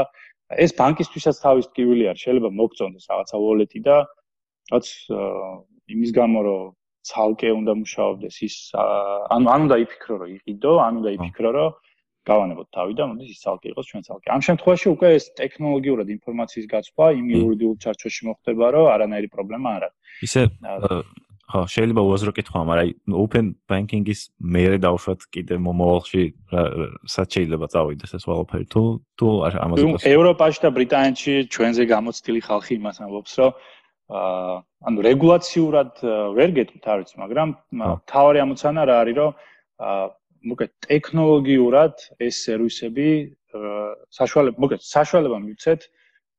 ეს 0.57 0.73
ბანკისთვისაც 0.79 1.37
თავის 1.45 1.69
ტკივილი 1.73 2.09
არის 2.09 2.25
შეიძლება 2.25 2.51
მოგწონდეს 2.61 3.09
რაღაცა 3.13 3.37
wallet-ი 3.45 3.81
და 3.85 3.97
რაც 4.73 4.87
იმის 5.93 6.11
გამო 6.19 6.39
რომ 6.49 6.63
ცალკე 7.09 7.51
უნდა 7.57 7.73
მუშაობდეს 7.83 8.37
ის 8.49 8.57
ანუ 8.77 9.47
ანუ 9.55 9.67
და 9.73 9.77
იფიქრო 9.85 10.15
რომ 10.23 10.31
იყიდო 10.39 10.73
ანუ 10.87 11.01
და 11.05 11.11
იფიქრო 11.17 11.51
რომ 11.57 11.71
გავანებოთ 12.29 12.69
თავი 12.77 12.93
და 12.99 13.05
მოდი 13.09 13.31
ის 13.33 13.41
ცალკე 13.45 13.73
იყოს 13.73 13.87
ჩვენ 13.91 14.03
ცალკე. 14.09 14.29
ამ 14.37 14.43
შემთხვევაში 14.49 14.87
უკვე 14.95 15.09
ეს 15.19 15.25
ტექნოლოგიურად 15.41 16.09
ინფორმაციის 16.17 16.67
გაცვლა 16.75 17.07
იმ 17.21 17.27
იურიდიულ 17.39 17.77
ჩარჩოში 17.85 18.23
მოხდება 18.29 18.67
რომ 18.77 18.91
არანაირი 18.95 19.29
პრობლემა 19.33 19.69
არ 19.77 19.83
არის. 19.89 19.97
ისე 20.29 20.43
ხო 21.49 21.65
შეიძლება 21.73 22.03
უაზრო 22.05 22.33
კითხვა 22.37 22.61
მაგრამ 22.69 23.17
open 23.25 23.47
banking-ის 23.71 24.21
მეერე 24.55 24.79
დავუშვათ 24.85 25.21
კიდე 25.33 25.57
მომავალში 25.65 26.23
რაც 26.53 27.29
შეიძლება 27.35 27.67
წავიდეს 27.73 28.13
ეს 28.19 28.25
ყველაფერი 28.29 28.67
თუ 28.75 28.83
თუ 29.17 29.27
ამაზე 29.49 30.13
ევროპაში 30.13 30.61
და 30.65 30.71
ბრიტანეთში 30.77 31.35
ჩვენზე 31.55 31.83
გამოცდილი 31.95 32.41
ხალხი 32.49 32.73
იმას 32.81 32.97
ამბობს 33.01 33.35
რომ 33.41 33.53
აა 34.09 34.55
ანუ 34.89 35.03
რეგულაციურად 35.05 36.01
ვერ 36.33 36.51
გეტყვით 36.57 36.87
არ 36.89 37.01
ვიცი, 37.03 37.17
მაგრამ 37.21 37.51
თავარი 38.09 38.39
ამოცანა 38.41 38.83
რა 38.89 38.95
არის, 39.05 39.17
რომ 39.21 39.33
აა 39.85 40.07
მოკეთ 40.49 40.73
ტექნოლოგიურად 40.89 41.95
ეს 42.25 42.35
სერვისები 42.47 43.09
საშუალება, 44.19 44.57
მოკეთ 44.65 44.83
საშუალება 44.89 45.39
მივცეთ 45.45 45.81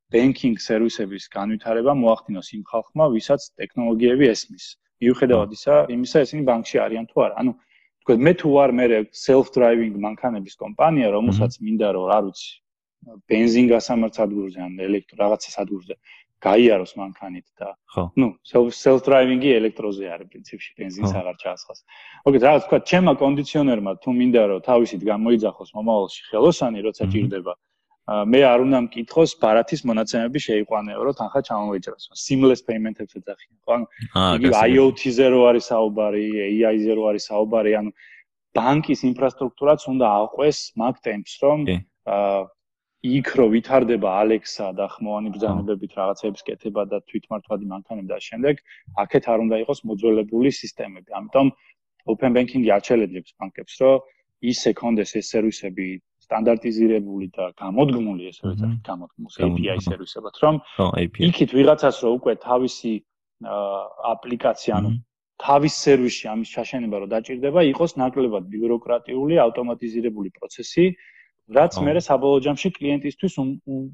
banking 0.10 0.58
სერვისების 0.58 1.30
განვითარება 1.30 1.93
მოახდინოს 1.93 2.50
იმ 2.58 2.63
ხალხმა, 2.72 3.06
ვისაც 3.13 3.41
ტექნოლოგიები 3.62 4.26
ესმის. 4.34 4.65
მიუხედავად 5.03 5.49
ისა, 5.55 5.75
იმისა 5.95 6.23
ესენი 6.25 6.43
ბანკში 6.49 6.77
არიან 6.85 7.05
თუ 7.09 7.17
არა. 7.25 7.35
ანუ 7.41 7.51
თქვა 8.03 8.13
მე 8.25 8.33
თუ 8.39 8.47
ვარ 8.55 8.71
მე 8.79 8.85
self-driving 9.25 9.93
მანქანების 10.05 10.55
კომპანია, 10.63 11.07
რომელსაც 11.15 11.51
მინდა 11.63 11.88
რომ 11.95 12.05
არ 12.17 12.23
ვიცი 12.29 12.51
бензингასამარც 13.31 14.15
ადგურზე 14.25 14.59
ან 14.65 14.73
ელექტრო 14.88 15.15
რაღაცას 15.23 15.55
ადგურზე 15.63 15.95
გაიაროს 16.43 16.93
მანქანით 16.99 17.47
და 17.59 17.69
ნუ 18.19 18.27
self-driving-ი 18.83 19.49
ელექტროზე 19.59 20.05
არის 20.15 20.27
პრინციპში 20.31 20.71
бенზინს 20.79 21.12
აღარ 21.19 21.35
ჩაასხას. 21.43 21.79
მოკლედ 22.23 22.43
რაღაც 22.47 22.63
თქვა 22.67 22.79
ჩემმა 22.91 23.13
კონდიციონერმა 23.23 23.91
თუ 24.03 24.09
მინდა 24.19 24.43
რომ 24.51 24.63
თავისით 24.69 25.01
გამოიძახოს 25.12 25.69
მომავალში 25.75 26.21
ხელოსანი, 26.31 26.79
როცა 26.88 27.03
ჭირდება 27.12 27.53
მე 28.10 28.39
არ 28.50 28.62
უნდა 28.65 28.80
მკითხოს 28.86 29.32
ბარათის 29.41 29.82
მონაცემები 29.86 30.39
შეიყვანეო 30.41 31.02
რომ 31.08 31.15
თანხა 31.19 31.41
ჩამოვეჭრას. 31.50 32.04
seamless 32.26 32.62
payment-ებს 32.69 33.13
ეძახიან. 33.19 33.58
ხო 33.65 33.72
ანუ 33.78 33.86
იგი 34.39 34.50
IoT-ზე 34.50 35.28
რო 35.34 35.41
არის 35.50 35.65
საუბარი, 35.72 36.26
AI-ზე 36.50 36.93
რო 36.98 37.04
არის 37.12 37.24
საუბარი, 37.30 37.72
ანუ 37.80 37.91
ბანკის 38.58 39.02
ინფრასტრუქტურაც 39.10 39.82
უნდა 39.93 40.06
აყვეს 40.26 40.58
მაგ 40.82 40.95
ტემპს 41.06 41.34
რომ 41.43 41.60
აა 41.69 42.39
იქ 43.00 43.28
რო 43.39 43.45
ვითარდება 43.54 44.10
ალექსა 44.26 44.65
და 44.76 44.86
ხმოვანი 44.91 45.30
ბრძანებებით 45.32 45.91
რაღაცების 45.95 46.43
კეთება 46.50 46.84
და 46.91 46.98
თვითმართვადი 47.08 47.65
მანქანები 47.72 48.10
და 48.12 48.17
შემდეგ 48.19 48.56
აქეთ 49.04 49.24
არ 49.32 49.39
უნდა 49.45 49.56
იყოს 49.63 49.80
მოძველებული 49.88 50.50
სისტემები. 50.52 51.10
ამიტომ 51.19 51.48
open 52.12 52.32
banking-ი 52.36 52.69
აჩელებს 52.76 53.32
ბანკებს, 53.39 53.74
რომ 53.80 54.02
ისე 54.52 54.72
კონდეს 54.82 55.15
ეს 55.19 55.26
სერვისები 55.32 55.88
სტანდარტიზირებული 56.30 57.28
და 57.34 57.50
გამოდგმული 57.58 58.30
ეს 58.30 58.38
როცა 58.46 58.68
გამოდგმოს 58.86 59.36
API 59.50 59.78
სერვისებად, 59.89 60.34
რომ 60.46 60.56
იქით 61.26 61.52
ვიღაცას 61.58 62.02
რო 62.06 62.10
უკვე 62.22 62.34
თავისი 62.46 62.94
აპლიკაცია, 64.13 64.72
ანუ 64.78 64.89
თავის 65.39 65.74
სერვისში 65.84 66.26
ამის 66.30 66.50
ჩაშენება 66.54 66.98
რო 67.02 67.08
დაჭirdება, 67.15 67.60
იყოს 67.74 67.92
ნაკლებად 67.98 68.44
ბიუროკრატიული, 68.52 69.39
ავტომატიზირებული 69.39 70.30
პროცესი, 70.38 70.86
რაც 71.50 71.74
მე 71.82 71.98
საბოლოო 72.06 72.42
ჯამში 72.46 72.70
კლიენტისთვის 72.78 73.34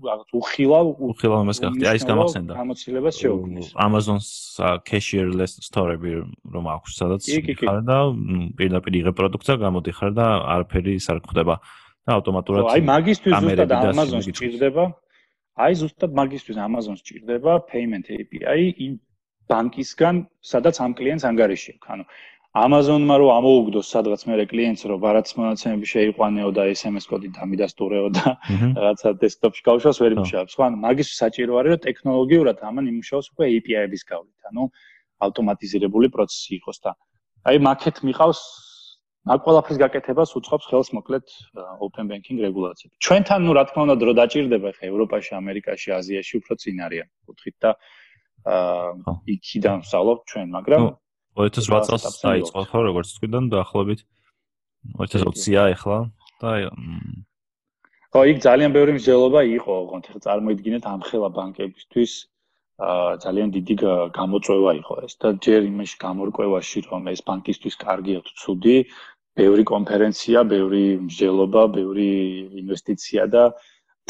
რაღაც 0.03 0.29
უხილავ 0.35 0.85
უხილავ 1.07 1.39
იმას 1.45 1.59
გახდი 1.63 1.87
აი 1.87 1.99
ეს 2.01 2.05
გამახსენდა 2.09 2.57
გამოცდილებას 2.59 3.15
შეუქმნის. 3.23 3.67
Amazon-ს 3.79 4.27
cashier-less 4.83 5.55
store-ები 5.63 6.11
რომ 6.51 6.65
აქვს 6.75 6.91
სადაც 6.99 7.21
ხარ 7.63 7.79
და 7.87 7.97
პირდაპირ 8.59 8.93
იღებ 8.99 9.15
პროდუქტს 9.15 9.49
და 9.53 9.55
გამოდიხარ 9.63 10.11
და 10.19 10.27
არაფერი 10.51 10.99
არ 10.99 11.19
ხდება 11.31 11.55
და 12.05 12.19
ავტომატურად 12.19 12.69
აი 12.75 12.85
მაგისტვის 12.91 13.35
ზუსტად 13.45 13.75
Amazon-ს 13.79 14.29
ჭირდება 14.39 14.85
აი 15.65 15.73
ზუსტად 15.81 16.11
მაგისტვის 16.21 16.57
Amazon-ს 16.67 17.01
ჭირდება 17.09 17.53
payment 17.71 18.09
API 18.13 18.63
იმ 18.85 18.93
ბანკისგან 19.51 20.23
სადაც 20.51 20.81
ამ 20.85 20.93
კლიენტს 20.99 21.25
ანგარიში 21.29 21.71
აქვს. 21.75 21.89
ანუ 21.93 22.05
Amazon-მა 22.55 23.15
რო 23.19 23.27
ამოუგდოს 23.35 23.87
სადღაც 23.93 24.21
მე 24.31 24.45
კლიენტს 24.51 24.83
რო 24.89 24.95
ბარათის 25.03 25.35
მონაცემები 25.39 25.85
შეიყვანეო 25.91 26.49
და 26.55 26.63
SMS 26.71 27.05
კოდი 27.11 27.29
დამიდასტურეო 27.35 28.07
და 28.15 28.27
რაღაცა 28.79 29.09
დესკტოპში 29.23 29.61
გავშვას 29.67 29.97
ვერ 30.01 30.11
იმუშავებს. 30.15 30.53
ხო, 30.55 30.63
ანუ 30.67 30.77
მაგის 30.85 31.09
საჭირო 31.19 31.53
არის 31.59 31.71
რომ 31.75 31.81
ტექნოლოგიურად 31.87 32.57
ამან 32.69 32.85
იმუშავოს 32.93 33.27
უკვე 33.35 33.45
API-ების 33.59 34.03
გავლით, 34.11 34.39
ანუ 34.49 34.63
ავტომატიზირებული 35.25 36.07
პროცესი 36.15 36.51
იყოს 36.59 36.77
და 36.85 36.91
აი 37.45 37.57
მაკეთ 37.67 37.97
მიყავს 38.07 38.39
მაგ 39.25 39.39
ყველაფრის 39.41 39.77
გაკეთებას 39.81 40.31
უცხობს 40.37 40.65
ხელს 40.69 40.89
მოკლედ 40.93 41.25
open 41.81 42.05
banking 42.11 42.37
რეგულაციები. 42.45 42.93
ჩვენთან 43.01 43.39
ნუ 43.41 43.53
რა 43.57 43.63
თქმა 43.69 43.81
უნდა 43.85 43.95
დრო 44.01 44.11
დაჭირდება 44.21 44.69
ხა 44.77 44.83
ევროპაში, 44.85 45.31
ამერიკაში, 45.41 45.89
აზიაში 45.97 46.33
უფრო 46.45 46.53
წინ 46.61 46.77
არიან 46.85 47.07
კუთხით 47.25 47.55
და 47.65 47.71
აა 48.45 49.15
იქიდან 49.35 49.77
ვსწავლობ 49.81 50.19
ჩვენ, 50.29 50.47
მაგრამ 50.57 50.81
2008 51.41 51.89
წელს 51.89 52.21
დაიწყო 52.21 52.61
ხო 52.69 52.79
როგორც 52.85 53.07
თქვიდან 53.17 53.43
დაახლოებით. 53.49 53.99
2020-ია 55.01 55.61
ახლა 55.73 55.99
და 56.41 56.49
ხო 58.13 58.21
იქ 58.29 58.37
ძალიან 58.45 58.71
ბევრი 58.77 58.91
მსჯელობა 59.01 59.41
იყო 59.57 59.71
ოღონდ 59.83 60.05
ხა 60.13 60.19
წარმოიდგინეთ 60.21 60.83
ამ 60.85 61.01
ხელა 61.09 61.29
ბანკებისთვის. 61.33 62.11
აა 62.75 63.11
ძალიან 63.23 63.49
დიდი 63.55 63.75
გამოწვევა 64.19 64.71
იყო 64.83 64.95
ეს 65.07 65.13
და 65.23 65.29
ჯერ 65.45 65.61
იმაში 65.71 65.95
გამორკვევაში 66.05 66.79
რომ 66.91 67.07
ეს 67.07 67.21
ბანკისთვის 67.27 67.75
კარგია 67.79 68.19
თუ 68.27 68.33
ცუდი 68.41 68.77
ბევრი 69.35 69.63
კონფერენცია, 69.67 70.43
ბევრი 70.47 70.83
მსჯელობა, 71.05 71.63
ბევრი 71.75 72.09
ინვესტიცია 72.61 73.25
და 73.31 73.43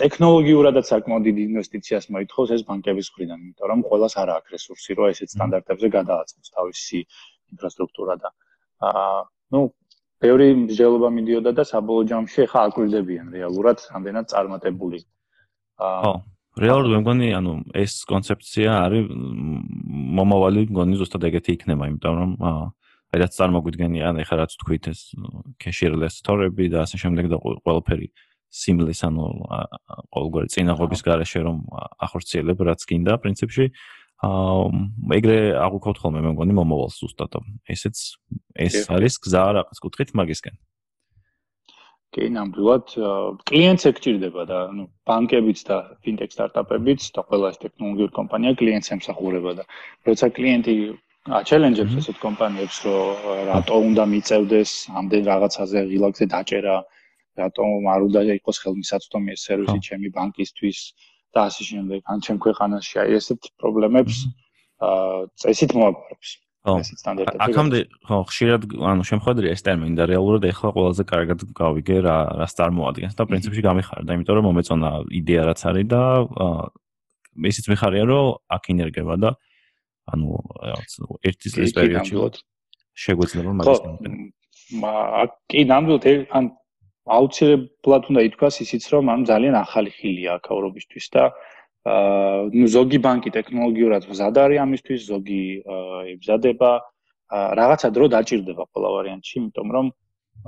ტექნოლოგიურადაც 0.02 0.92
საკმაოდ 0.92 1.24
დიდი 1.30 1.42
ინვესტიციას 1.50 2.10
მოითხოვს 2.14 2.50
ეს 2.56 2.62
ბანკების 2.68 3.10
მხრიდან, 3.12 3.40
იმიტომ 3.46 3.70
რომ 3.72 3.80
ყოველას 3.90 4.16
არ 4.22 4.30
აქვს 4.36 4.54
რესურსი, 4.56 4.92
რომ 5.00 5.06
ესეთ 5.16 5.30
სტანდარტებზე 5.36 5.88
გადააწყოს 5.98 6.54
თავისი 6.58 7.00
ინფრასტრუქტურა 7.56 8.16
და 8.22 8.30
აა 8.92 9.18
ნუ 9.56 9.62
ბევრი 10.26 10.48
მსჯელობა 10.62 11.10
მიდიოდა 11.18 11.52
და 11.58 11.64
საბოლოო 11.72 12.08
ჯამში 12.12 12.40
ახლა 12.46 12.62
აკვირდებიან 12.70 13.28
რეალურად 13.36 13.78
რამდენად 13.96 14.26
წარმატებული. 14.36 15.00
აა 15.80 16.14
რეალურად 16.66 16.92
მე 16.92 17.00
მგონი, 17.04 17.28
ანუ 17.40 17.54
ეს 17.76 17.94
კონცეფცია 18.12 18.72
არის 18.86 19.06
მომავალი 20.20 20.62
მგონი 20.72 21.00
ზუსტად 21.00 21.24
ეგეთი 21.32 21.52
იქნება, 21.56 21.84
იმიტომ 21.92 22.14
რომ 22.20 22.32
აა 22.52 22.66
რაც 23.22 23.34
წარმოგვიდგენიან, 23.40 24.22
ეხლა 24.24 24.36
რაც 24.44 24.56
თქვით 24.62 24.90
ეს 24.92 25.02
cashless 25.62 26.22
store-ები 26.22 26.70
და 26.74 26.86
ასე 26.86 27.00
შემდეგ 27.02 27.30
და 27.32 27.38
ყველაფერი 27.42 28.08
სიმლის 28.56 29.02
ანუ 29.08 29.26
ყოველგვარი 30.16 30.52
წინაღობის 30.54 31.02
garaშე 31.06 31.42
რომ 31.48 31.58
ახორციელებ 32.08 32.60
რაც 32.70 32.82
გინდა 32.88 33.18
პრინციპში. 33.24 33.66
აა 34.24 35.16
ეგრე 35.18 35.40
აღვქოთ 35.60 35.98
ხოლმე 36.00 36.22
მე 36.24 36.32
მგონი 36.36 36.54
მომავალს 36.56 37.00
ზუსტად 37.04 37.36
ესეც 37.68 38.16
ეს 38.56 38.88
არის 38.88 39.20
გზა 39.20 39.44
რაღაც 39.60 39.78
კუთხით 39.84 40.16
მაგისკენ. 40.16 40.56
კი 42.16 42.30
ნამდვილად 42.32 42.96
კლიენტს 43.50 43.88
ეკჭირდება 43.92 44.44
და 44.48 44.60
ნუ 44.72 44.84
ბანკებიც 45.04 45.60
და 45.68 45.78
ფინტექ 46.00 46.32
სტარტაპებიც 46.32 47.12
და 47.12 47.22
ყველა 47.28 47.48
ეს 47.52 47.60
ტექნოლოგიური 47.60 48.14
კომპანია 48.16 48.56
კლიენტს 48.62 48.94
ემსახურება 48.96 49.52
და 49.60 49.64
როცა 50.08 50.32
კლიენტი 50.38 50.76
აჩელენჯებს 51.26 51.94
ესეთ 52.00 52.18
კომპანიებს 52.22 52.78
რომ 52.86 53.30
რატო 53.50 53.78
უნდა 53.82 54.04
მიწევდეს 54.14 54.72
ამდენ 54.94 55.24
რაღაცაზე 55.26 55.80
ღილაკზე 55.90 56.26
დაჭერა 56.30 56.76
რატომ 57.42 57.88
არ 57.90 58.02
უნდა 58.08 58.22
იყოს 58.38 58.58
ხელმისაწვდომი 58.62 59.34
ეს 59.34 59.42
სერვისი 59.50 59.80
ჩემი 59.88 60.08
ბანკისთვის 60.14 60.80
და 61.34 61.40
ასე 61.50 61.64
შემდეგ. 61.70 62.00
ან 62.06 62.18
ჩემ 62.22 62.38
ქვეყანაში 62.46 62.96
აი 63.02 63.10
ესეთ 63.20 63.42
პრობლემებს 63.58 64.16
აა 64.86 65.26
წესით 65.42 65.72
მოაგვარებს. 65.74 66.30
ხო. 66.66 66.76
აქამდე 67.46 67.80
ხო 68.06 68.18
ხშირად 68.30 68.62
ანუ 68.92 69.04
შემხედრია 69.10 69.52
ეს 69.58 69.62
ტერმინი 69.66 69.96
და 69.98 70.06
რეალურად 70.14 70.44
ეხლა 70.46 70.70
ყველაზე 70.78 71.04
კარგად 71.10 71.40
გავიგე 71.58 71.98
რა 72.06 72.18
რას 72.42 72.54
წარმოადგენს 72.58 73.18
და 73.18 73.24
პრინციპში 73.30 73.62
გამიხარდა, 73.66 74.10
იმიტომ 74.14 74.36
რომ 74.38 74.46
მომეწონა 74.50 74.90
იდეა 75.20 75.44
რაც 75.50 75.62
არის 75.70 75.86
და 75.90 76.02
აა 76.46 76.66
ისიც 77.52 77.66
მიხარია 77.74 78.06
რომ 78.14 78.26
აქ 78.56 78.64
ინერგება 78.74 79.16
და 79.20 79.30
ანუ 80.14 80.30
რაღაც 80.70 80.92
ერთის 81.30 81.56
წლის 81.56 81.74
პერიოდში 81.78 82.16
შეგვეძლება 83.06 83.52
მაგის 83.60 83.82
გამო. 83.86 83.98
კი, 85.52 85.60
ნამდვილად 85.72 86.06
ან 86.38 86.46
აუცილებლად 87.06 88.08
უნდა 88.10 88.22
ითქვას 88.30 88.56
ისიც, 88.66 88.84
რომ 88.94 89.12
ამ 89.14 89.22
ძალიან 89.30 89.56
ახალი 89.62 89.92
ხილია 89.94 90.38
აკავრობისთვის 90.40 91.06
და 91.16 91.24
აა 91.86 92.66
ზოგი 92.76 93.00
ბანკი 93.06 93.30
ტექნოლოგიურად 93.38 94.08
მზად 94.10 94.36
არის 94.42 94.62
ამისთვის, 94.66 95.02
ზოგი 95.06 95.44
ებზადება, 96.16 96.72
რაღაცა 97.60 97.90
დრო 97.94 98.06
დაჭirdება 98.16 98.64
ყველა 98.74 98.90
ვარიანტში, 98.96 99.36
იმიტომ 99.42 99.70
რომ 99.76 99.86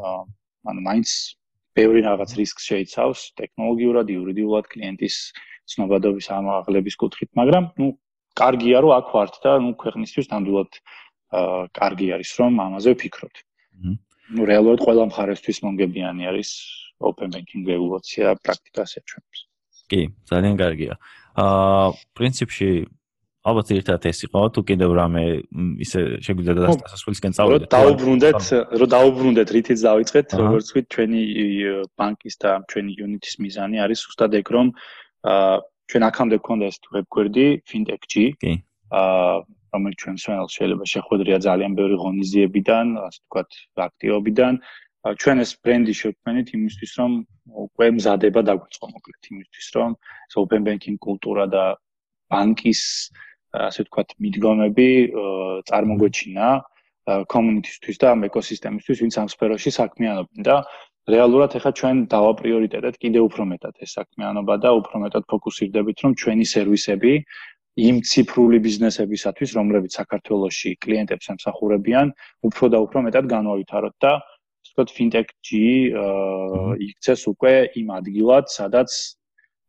აა 0.01 0.17
ანუ 0.71 0.81
მაინც 0.87 1.09
ბევრი 1.77 2.01
რაღაც 2.09 2.33
რისკს 2.41 2.63
შეიცავს 2.71 3.19
ტექნოლოგიურად, 3.37 4.09
იურიდიულად 4.09 4.65
კლიენტის 4.73 5.15
ცნობადობის 5.67 6.27
ამაღლების 6.33 6.95
კუთხით, 6.97 7.29
მაგრამ 7.37 7.63
ნუ 7.77 7.87
კარგია 8.37 8.77
რომ 8.85 8.91
აქ 8.99 9.07
ვართ 9.13 9.35
და 9.43 9.51
ნუ 9.65 9.71
ქვეყნისთვის 9.83 10.27
ნამდვილად 10.33 10.71
აა 11.37 11.61
კარგი 11.79 12.07
არის 12.15 12.31
რომ 12.39 12.53
ამაზე 12.65 12.89
ვფიქრობთ. 12.95 13.37
ნუ 14.35 14.41
რეალურად 14.51 14.79
ყველა 14.83 15.03
მხარესთვის 15.11 15.57
მომგებიანი 15.63 16.23
არის 16.31 16.49
open 16.99 17.29
banking 17.33 17.63
რეგულაცია 17.67 18.35
პრაქტიკასია 18.43 19.01
ჩვენს. 19.09 19.39
კი, 19.91 20.01
ძალიან 20.29 20.55
კარგია. 20.59 20.93
აა 21.37 21.87
პრინციპში 22.17 22.69
ალბათ 23.47 23.67
ერთად 23.79 24.01
ეს 24.11 24.19
იყო 24.27 24.39
თუ 24.51 24.61
კიდევ 24.67 24.91
რამე 24.99 25.23
ისე 25.85 26.19
შეგვიძლია 26.25 26.55
დასასრულისკენ 26.57 27.31
წავიდეთ. 27.37 27.63
რომ 27.63 27.71
დაუბრუნდეთ, 27.75 28.41
რომ 28.81 28.89
დაუბრუნდეთ 28.95 29.49
რითიც 29.55 29.79
დავიწყეთ, 29.87 30.27
როგორც 30.41 30.65
ვთქვით, 30.67 30.87
ჩვენი 30.93 31.21
ბანკის 31.95 32.35
და 32.43 32.51
ჩვენი 32.67 32.91
unit-ის 33.07 33.35
მიზანი 33.39 33.77
არის 33.85 33.99
უბრალოდ 34.03 34.33
ეგ 34.41 34.47
რომ 34.55 34.67
აა 35.31 35.55
ჩვენ 35.91 36.03
აქამდე 36.09 36.35
გქონდა 36.41 36.65
ეს 36.71 36.77
webquery 36.95 37.47
fintech-ი. 37.69 38.25
კი. 38.41 38.53
აა 38.91 39.35
რომელიც 39.73 39.97
ჩვენ 40.01 40.15
სვენელს 40.23 40.53
შეიძლება 40.57 40.85
შეხვედრია 40.93 41.37
ძალიან 41.47 41.71
ბევრი 41.77 41.95
ღონისძიებიდან, 42.01 42.85
ასე 43.07 43.19
ვთქვათ, 43.23 43.49
აქტივობიდან. 43.87 44.53
ჩვენ 45.21 45.37
ეს 45.43 45.51
ბრენდი 45.63 45.93
შევქმნით 46.01 46.47
იმისთვის, 46.57 46.91
რომ 46.99 47.11
უკვე 47.63 47.87
მზადება 47.97 48.41
დაგვიწყო 48.49 48.85
მოკლედ 48.93 49.23
იმისთვის, 49.31 49.67
რომ 49.77 49.89
open 50.41 50.61
banking 50.67 50.97
კულტურა 51.05 51.45
და 51.55 51.63
ბანკის 52.31 52.81
ასე 53.67 53.79
ვთქვათ, 53.85 54.09
მიდგომები 54.23 54.89
წარმოგვეჩინა 55.69 56.47
community-ისთვის 57.31 57.97
და 58.01 58.07
ამ 58.13 58.27
ეკოსისტემისთვის, 58.27 58.97
ვინც 59.03 59.15
ამ 59.21 59.27
სფეროში 59.31 59.71
საქმიანობენ 59.79 60.41
და 60.43 60.55
რეალურად 61.07 61.53
ახლა 61.55 61.71
ჩვენ 61.79 61.97
დავა 62.11 62.31
პრიორიტეტად 62.41 62.95
კიდევ 63.03 63.27
უფრო 63.29 63.43
მეტად 63.51 63.75
ეს 63.85 63.91
საქმიანობა 63.97 64.55
და 64.63 64.69
უფრო 64.79 64.95
მეტად 65.07 65.23
ფოკუსირდებით, 65.31 65.97
რომ 66.03 66.11
ჩვენი 66.21 66.45
სერვისები 66.53 67.13
იმ 67.87 67.95
ციფრული 68.09 68.57
ბიზნესებისათვის, 68.67 69.49
რომლებიც 69.57 69.91
საქართველოსში 70.01 70.71
კლიენტებს 70.83 71.29
ემსახურებიან, 71.33 72.07
უფრო 72.49 72.65
და 72.73 72.77
უფრო 72.85 72.99
მეტად 73.07 73.25
განვითაროთ 73.31 73.95
და 74.03 74.11
ვთქვათ, 74.67 74.89
fintech-ი 74.97 75.63
იქცეს 76.87 77.21
უკვე 77.31 77.53
იმ 77.79 77.87
ადგილად, 77.99 78.45
სადაც 78.51 78.89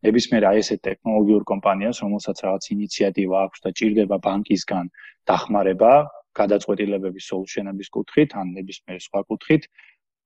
ნებისმიერ 0.03 0.43
აი 0.49 0.59
ესე 0.63 0.75
ტექნოლოგიურ 0.87 1.43
კომპანიას, 1.51 2.01
რომელსაც 2.03 2.37
რაღაც 2.45 2.63
ინიციატივა 2.75 3.37
აქვს 3.47 3.59
და 3.63 3.69
ჭირდება 3.79 4.17
ბანკისგან 4.27 4.85
დახმარება, 5.29 5.93
გადაწყვეტილებების 6.39 7.23
სოლუშენების 7.31 7.87
კუთხით, 7.95 8.29
ან 8.39 8.47
ნებისმიერ 8.57 8.99
სხვა 9.07 9.21
კუთხით, 9.29 9.63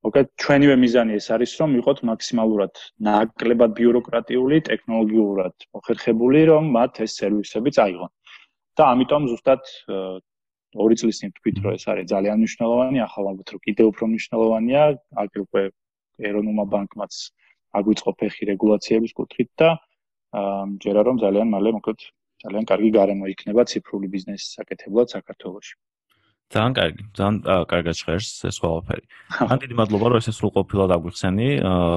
მოკლედ 0.04 0.28
ჩვენივე 0.44 0.76
მიზანი 0.84 1.14
ეს 1.20 1.28
არის, 1.36 1.52
რომ 1.60 1.70
ვიყოთ 1.78 2.00
მაქსიმალურად 2.10 2.74
ნაკლებად 3.08 3.72
ბიუროკრატიული, 3.80 4.58
ტექნოლოგიურად 4.70 5.56
მოხერხებული, 5.78 6.42
რომ 6.52 6.64
მათ 6.78 6.94
ეს 7.06 7.12
სერვისები 7.20 7.72
წაიღონ. 7.78 8.12
და 8.74 8.84
ამიტომ 8.90 9.24
ზუსტად 9.30 9.64
ორი 10.84 10.96
წლის 11.00 11.20
წინ 11.22 11.32
თქვით, 11.38 11.58
რომ 11.64 11.74
ეს 11.78 11.86
არის 11.94 12.06
ძალიან 12.14 12.38
მნიშვნელოვანი, 12.42 13.00
ახლა 13.06 13.28
ალბათ 13.32 13.48
რომ 13.54 13.62
კიდევ 13.68 13.86
უფრო 13.94 14.04
მნიშვნელოვანია, 14.12 14.84
აგერ 15.24 15.40
უკვე 15.46 15.64
ეროვნულმა 16.30 16.66
ბანკმაც 16.74 17.14
აგვიწყო 17.80 18.12
ფეხი 18.20 18.44
რეგულაციების 18.52 19.14
კუთხით 19.18 19.50
და 19.62 19.70
ამჯერა 20.42 21.02
რომ 21.08 21.22
ძალიან 21.24 21.48
მალე 21.54 21.70
მოკლედ 21.78 22.00
ძალიან 22.44 22.66
კარგი 22.72 22.90
გარემო 22.98 23.30
იქნება 23.34 23.64
ციფრული 23.72 24.08
ბიზნესის 24.16 24.50
საკეთებლად 24.58 25.14
საქართველოში. 25.16 25.74
ძალიან 26.52 26.74
კარგი, 26.78 27.04
ძალიან 27.18 27.36
კარგად 27.72 27.96
ჟღერს 27.98 28.30
ეს 28.46 28.58
ყველაფერი. 28.62 29.04
ან 29.52 29.58
დიდი 29.64 29.76
მადლობა 29.80 30.06
რომ 30.12 30.18
ესე 30.22 30.32
სრულყოფილად 30.38 30.92
აგვიხსენი, 30.98 31.48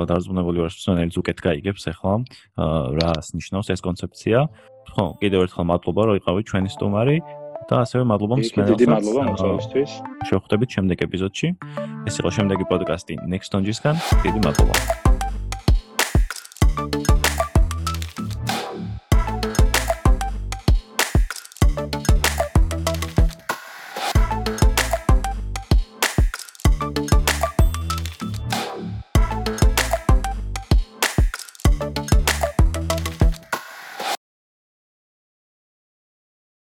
დარწმუნებული 0.09 0.59
ვარ, 0.65 0.73
ნელი 0.97 1.13
ზუკეთ 1.13 1.39
გაიგებს 1.47 1.85
ახლა 1.93 2.15
რას 2.97 3.27
ნიშნავს 3.37 3.69
ეს 3.75 3.81
კონცეფცია. 3.85 4.39
ხო, 4.97 5.05
კიდევ 5.21 5.39
ერთხელ 5.45 5.65
მადლობა 5.73 6.01
რომ 6.09 6.15
იყავით 6.21 6.45
ჩვენი 6.47 6.69
სტუმარი 6.73 7.17
და 7.69 7.75
ასევე 7.85 8.03
მადლობა 8.07 8.35
მსმენელს. 8.41 8.71
დიდი 8.79 8.87
მადლობა 8.95 9.23
მოწვევისთვის. 9.29 9.91
შევხვდებით 10.31 10.71
შემდეგ 10.77 10.99
ეპიზოდში. 11.07 11.49
ეს 12.09 12.15
იყო 12.21 12.31
შემდეგი 12.37 12.65
პოდკასტი 12.71 13.15
Next 13.27 13.51
Stonge-ისგან. 13.51 13.95
დიდი 14.25 14.41
მადლობა. 14.47 15.06